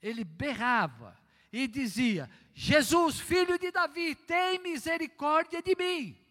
Ele 0.00 0.24
berrava 0.24 1.14
e 1.52 1.68
dizia: 1.68 2.30
Jesus, 2.54 3.20
filho 3.20 3.58
de 3.58 3.70
Davi, 3.70 4.14
tem 4.14 4.58
misericórdia 4.60 5.60
de 5.60 5.76
mim. 5.76 6.21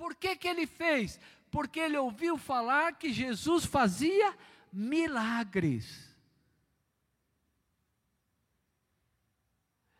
Por 0.00 0.14
que, 0.14 0.34
que 0.36 0.48
ele 0.48 0.66
fez? 0.66 1.20
Porque 1.50 1.78
ele 1.80 1.98
ouviu 1.98 2.38
falar 2.38 2.94
que 2.94 3.12
Jesus 3.12 3.66
fazia 3.66 4.34
milagres. 4.72 6.08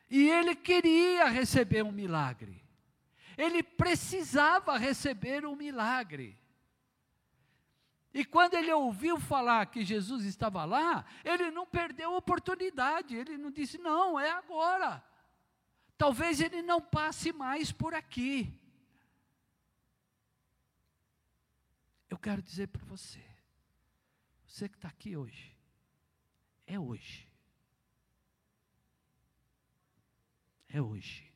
E 0.08 0.28
ele 0.28 0.54
queria 0.56 1.26
receber 1.26 1.82
um 1.84 1.92
milagre 1.92 2.60
ele 3.40 3.62
precisava 3.62 4.76
receber 4.76 5.46
um 5.46 5.56
milagre. 5.56 6.38
E 8.12 8.24
quando 8.24 8.54
ele 8.54 8.72
ouviu 8.72 9.18
falar 9.18 9.66
que 9.66 9.84
Jesus 9.84 10.24
estava 10.24 10.64
lá, 10.64 11.06
ele 11.24 11.50
não 11.50 11.64
perdeu 11.64 12.12
a 12.12 12.18
oportunidade, 12.18 13.16
ele 13.16 13.38
não 13.38 13.50
disse, 13.50 13.78
não, 13.78 14.20
é 14.20 14.30
agora. 14.30 15.02
Talvez 15.96 16.40
ele 16.40 16.60
não 16.60 16.80
passe 16.80 17.32
mais 17.32 17.72
por 17.72 17.94
aqui. 17.94 18.59
Eu 22.10 22.18
quero 22.18 22.42
dizer 22.42 22.66
para 22.66 22.84
você, 22.84 23.24
você 24.44 24.68
que 24.68 24.76
está 24.76 24.88
aqui 24.88 25.16
hoje, 25.16 25.56
é 26.66 26.78
hoje. 26.78 27.30
É 30.68 30.82
hoje. 30.82 31.32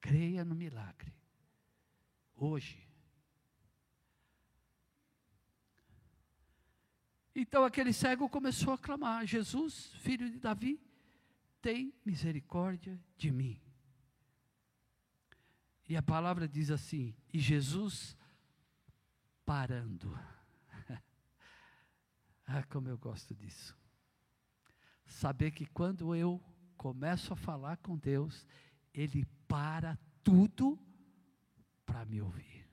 Creia 0.00 0.44
no 0.44 0.54
milagre. 0.54 1.12
Hoje. 2.36 2.88
Então 7.34 7.64
aquele 7.64 7.92
cego 7.92 8.28
começou 8.28 8.72
a 8.72 8.78
clamar: 8.78 9.26
Jesus, 9.26 9.92
filho 9.96 10.30
de 10.30 10.38
Davi, 10.38 10.80
tem 11.60 11.92
misericórdia 12.04 12.98
de 13.16 13.30
mim. 13.30 13.60
E 15.88 15.96
a 15.96 16.02
palavra 16.02 16.46
diz 16.46 16.70
assim: 16.70 17.14
e 17.32 17.38
Jesus 17.38 18.16
parando. 19.44 20.12
ah, 22.46 22.62
como 22.64 22.88
eu 22.88 22.98
gosto 22.98 23.34
disso. 23.34 23.74
Saber 25.06 25.50
que 25.50 25.64
quando 25.64 26.14
eu 26.14 26.38
começo 26.76 27.32
a 27.32 27.36
falar 27.36 27.78
com 27.78 27.96
Deus, 27.96 28.46
Ele 28.92 29.24
para 29.48 29.98
tudo 30.22 30.78
para 31.86 32.04
me 32.04 32.20
ouvir. 32.20 32.68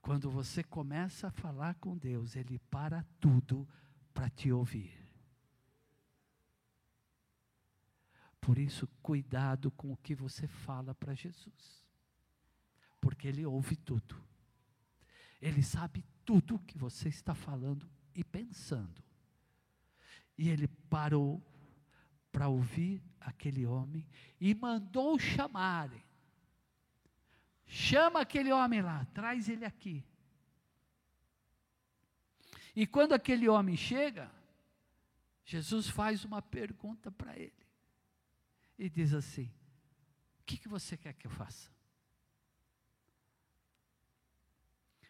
Quando 0.00 0.30
você 0.30 0.64
começa 0.64 1.28
a 1.28 1.30
falar 1.30 1.74
com 1.74 1.96
Deus, 1.98 2.34
Ele 2.34 2.58
para 2.70 3.04
tudo 3.20 3.68
para 4.14 4.30
te 4.30 4.50
ouvir. 4.50 5.03
Por 8.44 8.58
isso, 8.58 8.86
cuidado 9.02 9.70
com 9.70 9.90
o 9.90 9.96
que 9.96 10.14
você 10.14 10.46
fala 10.46 10.94
para 10.94 11.14
Jesus, 11.14 11.82
porque 13.00 13.26
Ele 13.26 13.46
ouve 13.46 13.74
tudo, 13.74 14.22
Ele 15.40 15.62
sabe 15.62 16.04
tudo 16.26 16.56
o 16.56 16.58
que 16.58 16.76
você 16.76 17.08
está 17.08 17.34
falando 17.34 17.88
e 18.14 18.22
pensando. 18.22 19.02
E 20.36 20.50
Ele 20.50 20.68
parou 20.68 21.42
para 22.30 22.46
ouvir 22.46 23.02
aquele 23.18 23.64
homem 23.64 24.06
e 24.38 24.54
mandou 24.54 25.18
chamarem. 25.18 26.04
Chama 27.64 28.20
aquele 28.20 28.52
homem 28.52 28.82
lá, 28.82 29.06
traz 29.14 29.48
ele 29.48 29.64
aqui. 29.64 30.04
E 32.76 32.86
quando 32.86 33.14
aquele 33.14 33.48
homem 33.48 33.74
chega, 33.74 34.30
Jesus 35.46 35.88
faz 35.88 36.26
uma 36.26 36.42
pergunta 36.42 37.10
para 37.10 37.38
ele. 37.38 37.63
E 38.78 38.88
diz 38.88 39.12
assim: 39.12 39.50
O 40.40 40.44
que, 40.44 40.56
que 40.56 40.68
você 40.68 40.96
quer 40.96 41.12
que 41.14 41.26
eu 41.26 41.30
faça? 41.30 41.70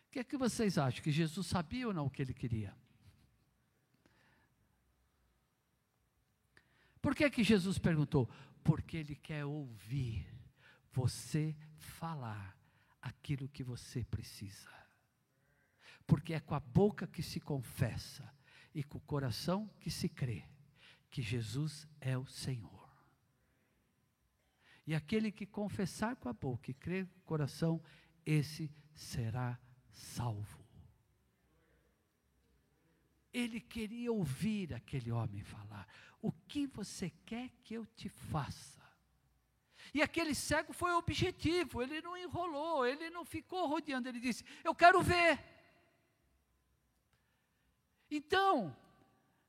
O 0.06 0.10
que 0.10 0.18
é 0.20 0.24
que 0.24 0.36
vocês 0.36 0.78
acham? 0.78 1.02
Que 1.02 1.10
Jesus 1.10 1.46
sabia 1.46 1.88
ou 1.88 1.94
não 1.94 2.06
o 2.06 2.10
que 2.10 2.22
ele 2.22 2.34
queria? 2.34 2.74
Por 7.02 7.14
que, 7.14 7.28
que 7.28 7.44
Jesus 7.44 7.78
perguntou? 7.78 8.30
Porque 8.62 8.96
ele 8.96 9.14
quer 9.14 9.44
ouvir 9.44 10.26
você 10.90 11.54
falar 11.76 12.56
aquilo 13.02 13.48
que 13.48 13.62
você 13.62 14.04
precisa. 14.04 14.72
Porque 16.06 16.32
é 16.32 16.40
com 16.40 16.54
a 16.54 16.60
boca 16.60 17.06
que 17.06 17.22
se 17.22 17.40
confessa 17.40 18.32
e 18.74 18.82
com 18.82 18.98
o 18.98 19.02
coração 19.02 19.68
que 19.80 19.90
se 19.90 20.08
crê 20.08 20.48
que 21.10 21.20
Jesus 21.20 21.86
é 22.00 22.16
o 22.16 22.26
Senhor. 22.26 22.83
E 24.86 24.94
aquele 24.94 25.32
que 25.32 25.46
confessar 25.46 26.16
com 26.16 26.28
a 26.28 26.32
boca 26.32 26.70
e 26.70 26.74
crer 26.74 27.06
com 27.06 27.18
o 27.18 27.24
coração, 27.24 27.82
esse 28.24 28.70
será 28.94 29.58
salvo. 29.90 30.62
Ele 33.32 33.60
queria 33.60 34.12
ouvir 34.12 34.74
aquele 34.74 35.10
homem 35.10 35.42
falar: 35.42 35.88
O 36.20 36.30
que 36.30 36.66
você 36.66 37.10
quer 37.24 37.50
que 37.62 37.74
eu 37.74 37.86
te 37.86 38.08
faça? 38.08 38.82
E 39.92 40.02
aquele 40.02 40.34
cego 40.34 40.72
foi 40.72 40.92
objetivo, 40.92 41.82
ele 41.82 42.00
não 42.00 42.16
enrolou, 42.16 42.86
ele 42.86 43.10
não 43.10 43.24
ficou 43.24 43.66
rodeando, 43.66 44.08
ele 44.08 44.20
disse: 44.20 44.44
Eu 44.62 44.74
quero 44.74 45.02
ver. 45.02 45.42
Então, 48.10 48.76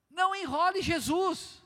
não 0.09 0.33
enrole 0.33 0.81
Jesus. 0.81 1.64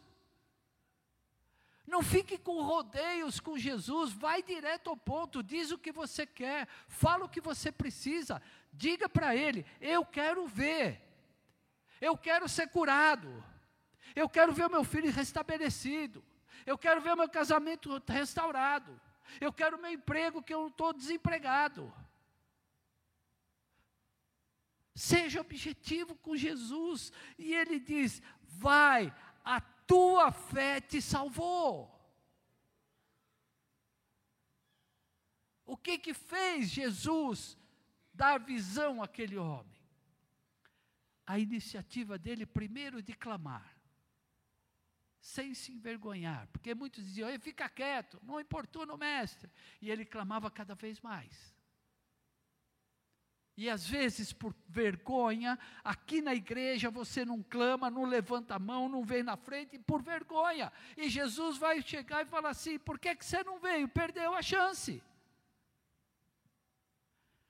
Não 1.90 2.04
fique 2.04 2.38
com 2.38 2.62
rodeios 2.62 3.40
com 3.40 3.58
Jesus, 3.58 4.12
vai 4.14 4.44
direto 4.44 4.92
ao 4.92 4.96
ponto, 4.96 5.42
diz 5.42 5.72
o 5.72 5.78
que 5.78 5.92
você 5.92 6.24
quer, 6.24 6.68
fala 6.88 7.26
o 7.26 7.30
que 7.30 7.42
você 7.42 7.72
precisa, 7.72 8.40
diga 8.72 9.10
para 9.10 9.36
Ele: 9.36 9.66
Eu 9.82 10.06
quero 10.06 10.46
ver, 10.46 11.02
eu 12.00 12.16
quero 12.16 12.48
ser 12.48 12.68
curado, 12.68 13.44
eu 14.16 14.30
quero 14.30 14.54
ver 14.54 14.68
o 14.68 14.70
meu 14.70 14.84
filho 14.84 15.12
restabelecido, 15.12 16.24
eu 16.64 16.78
quero 16.78 17.02
ver 17.02 17.14
o 17.14 17.18
meu 17.18 17.28
casamento 17.28 18.00
restaurado, 18.08 19.02
eu 19.42 19.52
quero 19.52 19.76
o 19.76 19.82
meu 19.82 19.92
emprego 19.92 20.44
que 20.44 20.54
eu 20.54 20.68
estou 20.68 20.94
desempregado. 20.94 21.92
Seja 24.94 25.42
objetivo 25.42 26.16
com 26.18 26.38
Jesus, 26.38 27.12
e 27.36 27.56
Ele 27.56 27.80
diz: 27.80 28.22
Vai, 28.44 29.12
a 29.44 29.60
tua 29.90 30.32
fé 30.32 30.80
te 30.80 31.02
salvou. 31.02 31.90
O 35.66 35.76
que 35.76 35.98
que 35.98 36.14
fez 36.14 36.70
Jesus 36.70 37.58
dar 38.14 38.40
visão 38.40 39.02
àquele 39.02 39.36
homem? 39.36 39.80
A 41.26 41.40
iniciativa 41.40 42.20
dele, 42.20 42.46
primeiro, 42.46 43.02
de 43.02 43.14
clamar, 43.14 43.76
sem 45.20 45.56
se 45.56 45.72
envergonhar, 45.72 46.48
porque 46.50 46.76
muitos 46.76 47.04
diziam: 47.04 47.28
fica 47.40 47.68
quieto, 47.68 48.20
não 48.24 48.40
importuna 48.40 48.94
o 48.94 48.98
mestre, 48.98 49.50
e 49.82 49.90
ele 49.90 50.06
clamava 50.06 50.52
cada 50.52 50.76
vez 50.76 51.02
mais. 51.02 51.59
E 53.60 53.70
às 53.70 53.86
vezes, 53.86 54.32
por 54.32 54.56
vergonha, 54.70 55.60
aqui 55.84 56.22
na 56.22 56.34
igreja 56.34 56.90
você 56.90 57.26
não 57.26 57.44
clama, 57.44 57.90
não 57.90 58.06
levanta 58.06 58.56
a 58.56 58.60
mão, 58.60 58.88
não 58.88 59.04
vem 59.04 59.22
na 59.22 59.36
frente, 59.36 59.78
por 59.80 60.02
vergonha. 60.02 60.72
E 60.96 61.10
Jesus 61.10 61.58
vai 61.58 61.82
chegar 61.82 62.22
e 62.22 62.26
falar 62.26 62.52
assim: 62.52 62.80
por 62.80 62.98
que, 62.98 63.14
que 63.14 63.26
você 63.26 63.44
não 63.44 63.60
veio? 63.60 63.90
Perdeu 63.90 64.34
a 64.34 64.42
chance. 64.42 65.04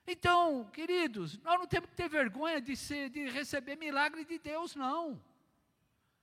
Então, 0.07 0.67
queridos, 0.73 1.37
nós 1.43 1.59
não 1.59 1.67
temos 1.67 1.91
que 1.91 1.95
ter 1.95 2.09
vergonha 2.09 2.59
de, 2.59 2.75
ser, 2.75 3.11
de 3.11 3.29
receber 3.29 3.75
milagre 3.75 4.25
de 4.25 4.39
Deus, 4.39 4.75
não. 4.75 5.23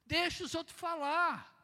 Deixa 0.04 0.42
os 0.42 0.56
outros 0.56 0.76
falar. 0.76 1.54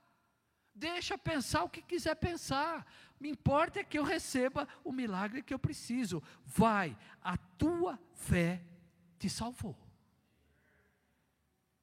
Deixa 0.72 1.18
pensar 1.18 1.64
o 1.64 1.68
que 1.68 1.82
quiser 1.82 2.14
pensar. 2.14 2.86
Me 3.22 3.28
importa 3.28 3.78
é 3.78 3.84
que 3.84 3.96
eu 3.96 4.02
receba 4.02 4.66
o 4.82 4.90
milagre 4.90 5.44
que 5.44 5.54
eu 5.54 5.58
preciso. 5.58 6.20
Vai, 6.44 6.98
a 7.20 7.36
tua 7.36 7.96
fé 8.14 8.60
te 9.16 9.30
salvou. 9.30 9.78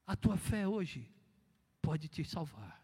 A 0.05 0.17
tua 0.17 0.35
fé 0.35 0.67
hoje 0.67 1.09
pode 1.81 2.09
te 2.09 2.25
salvar. 2.25 2.83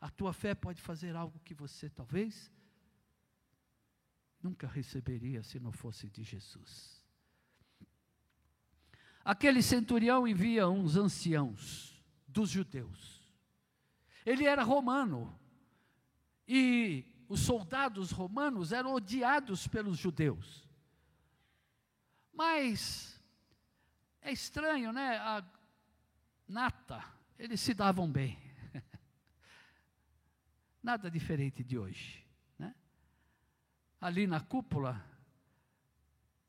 A 0.00 0.08
tua 0.08 0.32
fé 0.32 0.54
pode 0.54 0.80
fazer 0.80 1.14
algo 1.14 1.38
que 1.40 1.52
você 1.52 1.90
talvez 1.90 2.50
nunca 4.42 4.66
receberia 4.66 5.42
se 5.42 5.60
não 5.60 5.70
fosse 5.70 6.08
de 6.08 6.22
Jesus. 6.22 7.04
Aquele 9.22 9.62
centurião 9.62 10.26
envia 10.26 10.70
uns 10.70 10.96
anciãos 10.96 12.02
dos 12.26 12.48
judeus. 12.48 13.22
Ele 14.24 14.46
era 14.46 14.62
romano 14.62 15.38
e 16.48 17.13
os 17.28 17.40
soldados 17.40 18.10
romanos 18.10 18.72
eram 18.72 18.92
odiados 18.92 19.66
pelos 19.66 19.98
judeus. 19.98 20.68
Mas 22.32 23.20
é 24.20 24.32
estranho, 24.32 24.92
né? 24.92 25.16
A 25.18 25.44
nata, 26.48 27.04
eles 27.38 27.60
se 27.60 27.72
davam 27.74 28.10
bem. 28.10 28.38
Nada 30.82 31.10
diferente 31.10 31.62
de 31.62 31.78
hoje. 31.78 32.26
Né? 32.58 32.74
Ali 34.00 34.26
na 34.26 34.40
cúpula, 34.40 35.04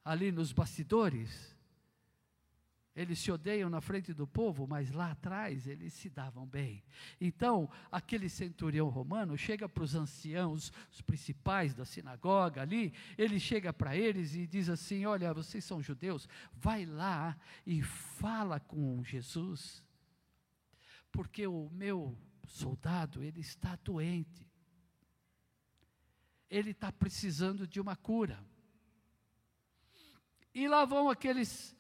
ali 0.04 0.32
nos 0.32 0.52
bastidores, 0.52 1.55
eles 2.96 3.20
se 3.20 3.30
odeiam 3.30 3.70
na 3.70 3.82
frente 3.82 4.14
do 4.14 4.26
povo, 4.26 4.66
mas 4.66 4.90
lá 4.92 5.12
atrás 5.12 5.68
eles 5.68 5.94
se 5.94 6.10
davam 6.10 6.48
bem. 6.48 6.82
Então, 7.20 7.70
aquele 7.92 8.30
centurião 8.30 8.88
romano 8.88 9.38
chega 9.38 9.68
para 9.68 9.84
os 9.84 9.96
anciãos, 9.96 10.72
os 10.90 11.02
principais 11.02 11.74
da 11.74 11.84
sinagoga 11.84 12.62
ali, 12.62 12.94
ele 13.18 13.38
chega 13.38 13.74
para 13.74 13.98
eles 13.98 14.34
e 14.34 14.48
diz 14.48 14.70
assim: 14.70 15.06
Olha, 15.06 15.34
vocês 15.34 15.66
são 15.66 15.82
judeus, 15.82 16.30
vai 16.54 16.86
lá 16.86 17.38
e 17.66 17.82
fala 17.82 18.62
com 18.62 19.04
Jesus, 19.04 19.84
porque 21.12 21.46
o 21.46 21.70
meu 21.72 22.18
soldado, 22.48 23.22
ele 23.22 23.42
está 23.42 23.76
doente, 23.76 24.50
ele 26.50 26.72
está 26.72 26.94
precisando 26.94 27.68
de 27.68 27.82
uma 27.82 27.98
cura. 27.98 28.42
E 30.54 30.70
lá 30.70 30.86
vão 30.86 31.10
aqueles 31.10 31.76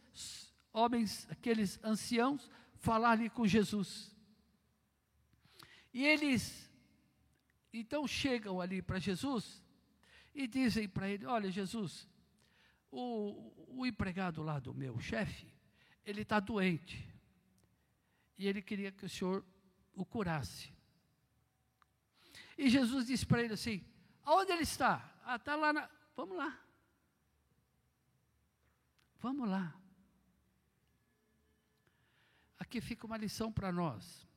homens, 0.75 1.25
aqueles 1.31 1.79
anciãos, 1.83 2.51
falar 2.75 3.11
ali 3.11 3.29
com 3.29 3.47
Jesus. 3.47 4.13
E 5.93 6.03
eles, 6.05 6.69
então 7.71 8.05
chegam 8.05 8.59
ali 8.59 8.81
para 8.81 8.99
Jesus 8.99 9.63
e 10.33 10.45
dizem 10.45 10.87
para 10.87 11.09
ele: 11.09 11.25
Olha, 11.25 11.49
Jesus, 11.49 12.07
o, 12.91 13.53
o 13.69 13.85
empregado 13.85 14.43
lá 14.43 14.59
do 14.59 14.73
meu 14.73 14.99
chefe, 14.99 15.47
ele 16.05 16.23
está 16.23 16.41
doente. 16.41 17.09
E 18.37 18.45
ele 18.45 18.61
queria 18.61 18.91
que 18.91 19.05
o 19.05 19.09
senhor 19.09 19.45
o 19.95 20.03
curasse. 20.03 20.73
E 22.57 22.69
Jesus 22.69 23.07
disse 23.07 23.25
para 23.25 23.41
ele 23.41 23.53
assim: 23.53 23.81
Aonde 24.23 24.51
ele 24.51 24.63
está? 24.63 25.09
Ah, 25.23 25.37
está 25.37 25.55
lá 25.55 25.71
na. 25.71 25.89
Vamos 26.17 26.35
lá. 26.35 26.59
Vamos 29.19 29.49
lá. 29.49 29.84
Aqui 32.75 32.81
fica 32.81 33.05
uma 33.05 33.15
lição 33.15 33.53
para 33.53 33.71
nós. 33.71 34.27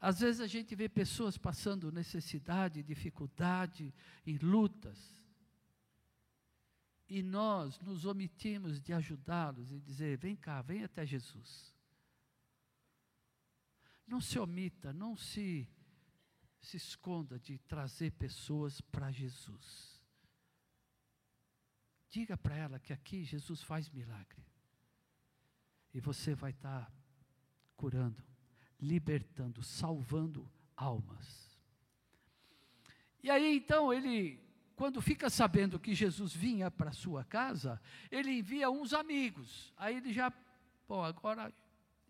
Às 0.00 0.20
vezes 0.20 0.40
a 0.40 0.46
gente 0.46 0.76
vê 0.76 0.88
pessoas 0.88 1.36
passando 1.36 1.90
necessidade, 1.90 2.80
dificuldade, 2.80 3.92
em 4.24 4.36
lutas. 4.38 5.18
e 7.08 7.20
nós 7.20 7.80
nos 7.80 8.04
omitimos 8.04 8.80
de 8.80 8.92
ajudá-los 8.92 9.72
e 9.72 9.80
dizer: 9.80 10.16
vem 10.16 10.36
cá, 10.36 10.62
vem 10.62 10.84
até 10.84 11.04
Jesus. 11.04 11.74
Não 14.06 14.20
se 14.20 14.38
omita, 14.38 14.92
não 14.92 15.16
se, 15.16 15.68
se 16.60 16.76
esconda 16.76 17.36
de 17.36 17.58
trazer 17.58 18.12
pessoas 18.12 18.80
para 18.80 19.10
Jesus. 19.10 20.00
Diga 22.08 22.36
para 22.36 22.54
ela 22.54 22.78
que 22.78 22.92
aqui 22.92 23.24
Jesus 23.24 23.60
faz 23.60 23.90
milagre. 23.90 24.46
E 25.92 25.98
você 25.98 26.32
vai 26.32 26.52
estar 26.52 26.84
tá 26.84 26.97
curando, 27.78 28.22
libertando, 28.78 29.62
salvando 29.62 30.50
almas. 30.76 31.58
E 33.22 33.30
aí 33.30 33.56
então 33.56 33.92
ele 33.92 34.46
quando 34.74 35.02
fica 35.02 35.28
sabendo 35.28 35.78
que 35.80 35.92
Jesus 35.92 36.32
vinha 36.32 36.70
para 36.70 36.92
sua 36.92 37.24
casa, 37.24 37.82
ele 38.12 38.30
envia 38.30 38.70
uns 38.70 38.92
amigos. 38.94 39.74
Aí 39.76 39.96
ele 39.96 40.12
já, 40.12 40.32
bom, 40.86 41.02
agora 41.02 41.52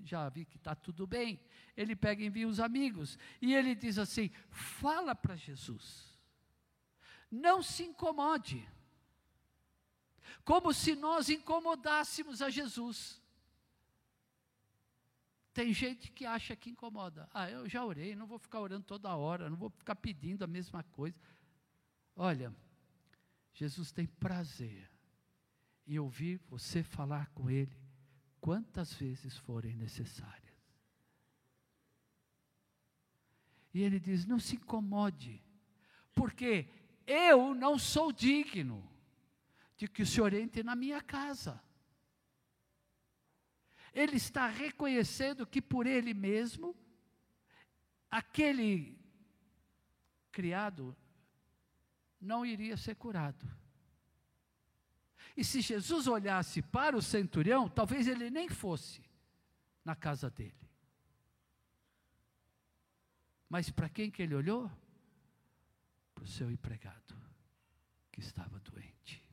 já 0.04 0.28
vi 0.28 0.44
que 0.44 0.58
está 0.58 0.74
tudo 0.74 1.06
bem. 1.06 1.40
Ele 1.74 1.96
pega 1.96 2.22
e 2.22 2.26
envia 2.26 2.46
os 2.46 2.60
amigos. 2.60 3.18
E 3.40 3.54
ele 3.54 3.74
diz 3.74 3.98
assim: 3.98 4.30
fala 4.50 5.14
para 5.14 5.34
Jesus. 5.34 6.14
Não 7.30 7.62
se 7.62 7.84
incomode. 7.84 8.68
Como 10.44 10.72
se 10.74 10.94
nós 10.94 11.30
incomodássemos 11.30 12.42
a 12.42 12.50
Jesus. 12.50 13.18
Tem 15.58 15.74
gente 15.74 16.12
que 16.12 16.24
acha 16.24 16.54
que 16.54 16.70
incomoda. 16.70 17.28
Ah, 17.34 17.50
eu 17.50 17.68
já 17.68 17.84
orei, 17.84 18.14
não 18.14 18.28
vou 18.28 18.38
ficar 18.38 18.60
orando 18.60 18.84
toda 18.84 19.16
hora, 19.16 19.50
não 19.50 19.56
vou 19.56 19.70
ficar 19.70 19.96
pedindo 19.96 20.44
a 20.44 20.46
mesma 20.46 20.84
coisa. 20.84 21.20
Olha, 22.14 22.54
Jesus 23.52 23.90
tem 23.90 24.06
prazer 24.06 24.88
em 25.84 25.98
ouvir 25.98 26.40
você 26.48 26.84
falar 26.84 27.28
com 27.30 27.50
Ele 27.50 27.76
quantas 28.40 28.94
vezes 28.94 29.36
forem 29.36 29.74
necessárias. 29.74 30.54
E 33.74 33.82
ele 33.82 33.98
diz: 33.98 34.24
não 34.24 34.38
se 34.38 34.54
incomode, 34.54 35.42
porque 36.14 36.68
eu 37.04 37.52
não 37.52 37.76
sou 37.76 38.12
digno 38.12 38.88
de 39.76 39.88
que 39.88 40.02
o 40.02 40.06
Senhor 40.06 40.32
entre 40.34 40.62
na 40.62 40.76
minha 40.76 41.02
casa. 41.02 41.60
Ele 43.94 44.16
está 44.16 44.46
reconhecendo 44.46 45.46
que 45.46 45.60
por 45.60 45.86
ele 45.86 46.14
mesmo, 46.14 46.76
aquele 48.10 48.98
criado 50.30 50.96
não 52.20 52.44
iria 52.44 52.76
ser 52.76 52.94
curado. 52.94 53.48
E 55.36 55.44
se 55.44 55.60
Jesus 55.60 56.06
olhasse 56.06 56.60
para 56.60 56.96
o 56.96 57.02
centurião, 57.02 57.68
talvez 57.68 58.08
ele 58.08 58.28
nem 58.28 58.48
fosse 58.48 59.02
na 59.84 59.94
casa 59.94 60.28
dele. 60.28 60.68
Mas 63.48 63.70
para 63.70 63.88
quem 63.88 64.10
que 64.10 64.22
ele 64.22 64.34
olhou? 64.34 64.70
Para 66.14 66.24
o 66.24 66.26
seu 66.26 66.50
empregado, 66.50 67.16
que 68.10 68.20
estava 68.20 68.58
doente. 68.58 69.27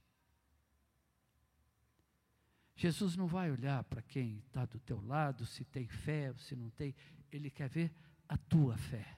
Jesus 2.76 3.16
não 3.16 3.26
vai 3.26 3.50
olhar 3.50 3.84
para 3.86 4.02
quem 4.02 4.40
está 4.40 4.66
do 4.66 4.80
teu 4.80 5.00
lado, 5.02 5.46
se 5.46 5.64
tem 5.64 5.88
fé 5.88 6.30
ou 6.32 6.38
se 6.38 6.56
não 6.56 6.70
tem. 6.70 6.94
Ele 7.32 7.50
quer 7.50 7.70
ver 7.70 7.94
a 8.28 8.38
tua 8.38 8.78
fé. 8.78 9.18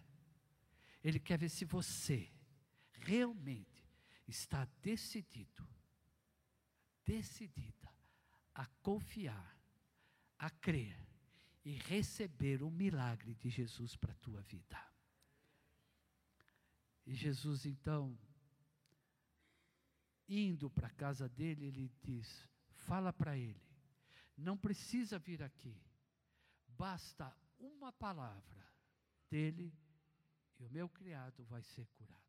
Ele 1.04 1.20
quer 1.20 1.40
ver 1.40 1.50
se 1.50 1.66
você 1.66 2.32
realmente 2.92 3.84
está 4.28 4.66
decidido, 4.82 5.68
decidida 7.04 7.92
a 8.54 8.66
confiar, 8.82 9.58
a 10.38 10.50
crer 10.50 10.98
e 11.64 11.72
receber 11.72 12.62
o 12.62 12.70
milagre 12.70 13.34
de 13.36 13.50
Jesus 13.50 13.96
para 13.96 14.12
a 14.12 14.18
tua 14.18 14.42
vida. 14.42 14.78
E 17.06 17.14
Jesus 17.14 17.66
então, 17.66 18.18
indo 20.28 20.70
para 20.70 20.88
a 20.88 20.92
casa 20.92 21.30
dele, 21.30 21.66
ele 21.66 21.92
diz: 22.04 22.48
fala 22.88 23.12
para 23.12 23.38
ele, 23.38 23.62
não 24.38 24.58
precisa 24.58 25.20
vir 25.20 25.44
aqui, 25.44 25.76
basta 26.70 27.36
uma 27.60 27.92
palavra 27.92 28.66
dele 29.30 29.74
e 30.58 30.64
o 30.64 30.70
meu 30.70 30.88
criado 30.88 31.44
vai 31.46 31.62
ser 31.62 31.86
curado. 31.98 32.27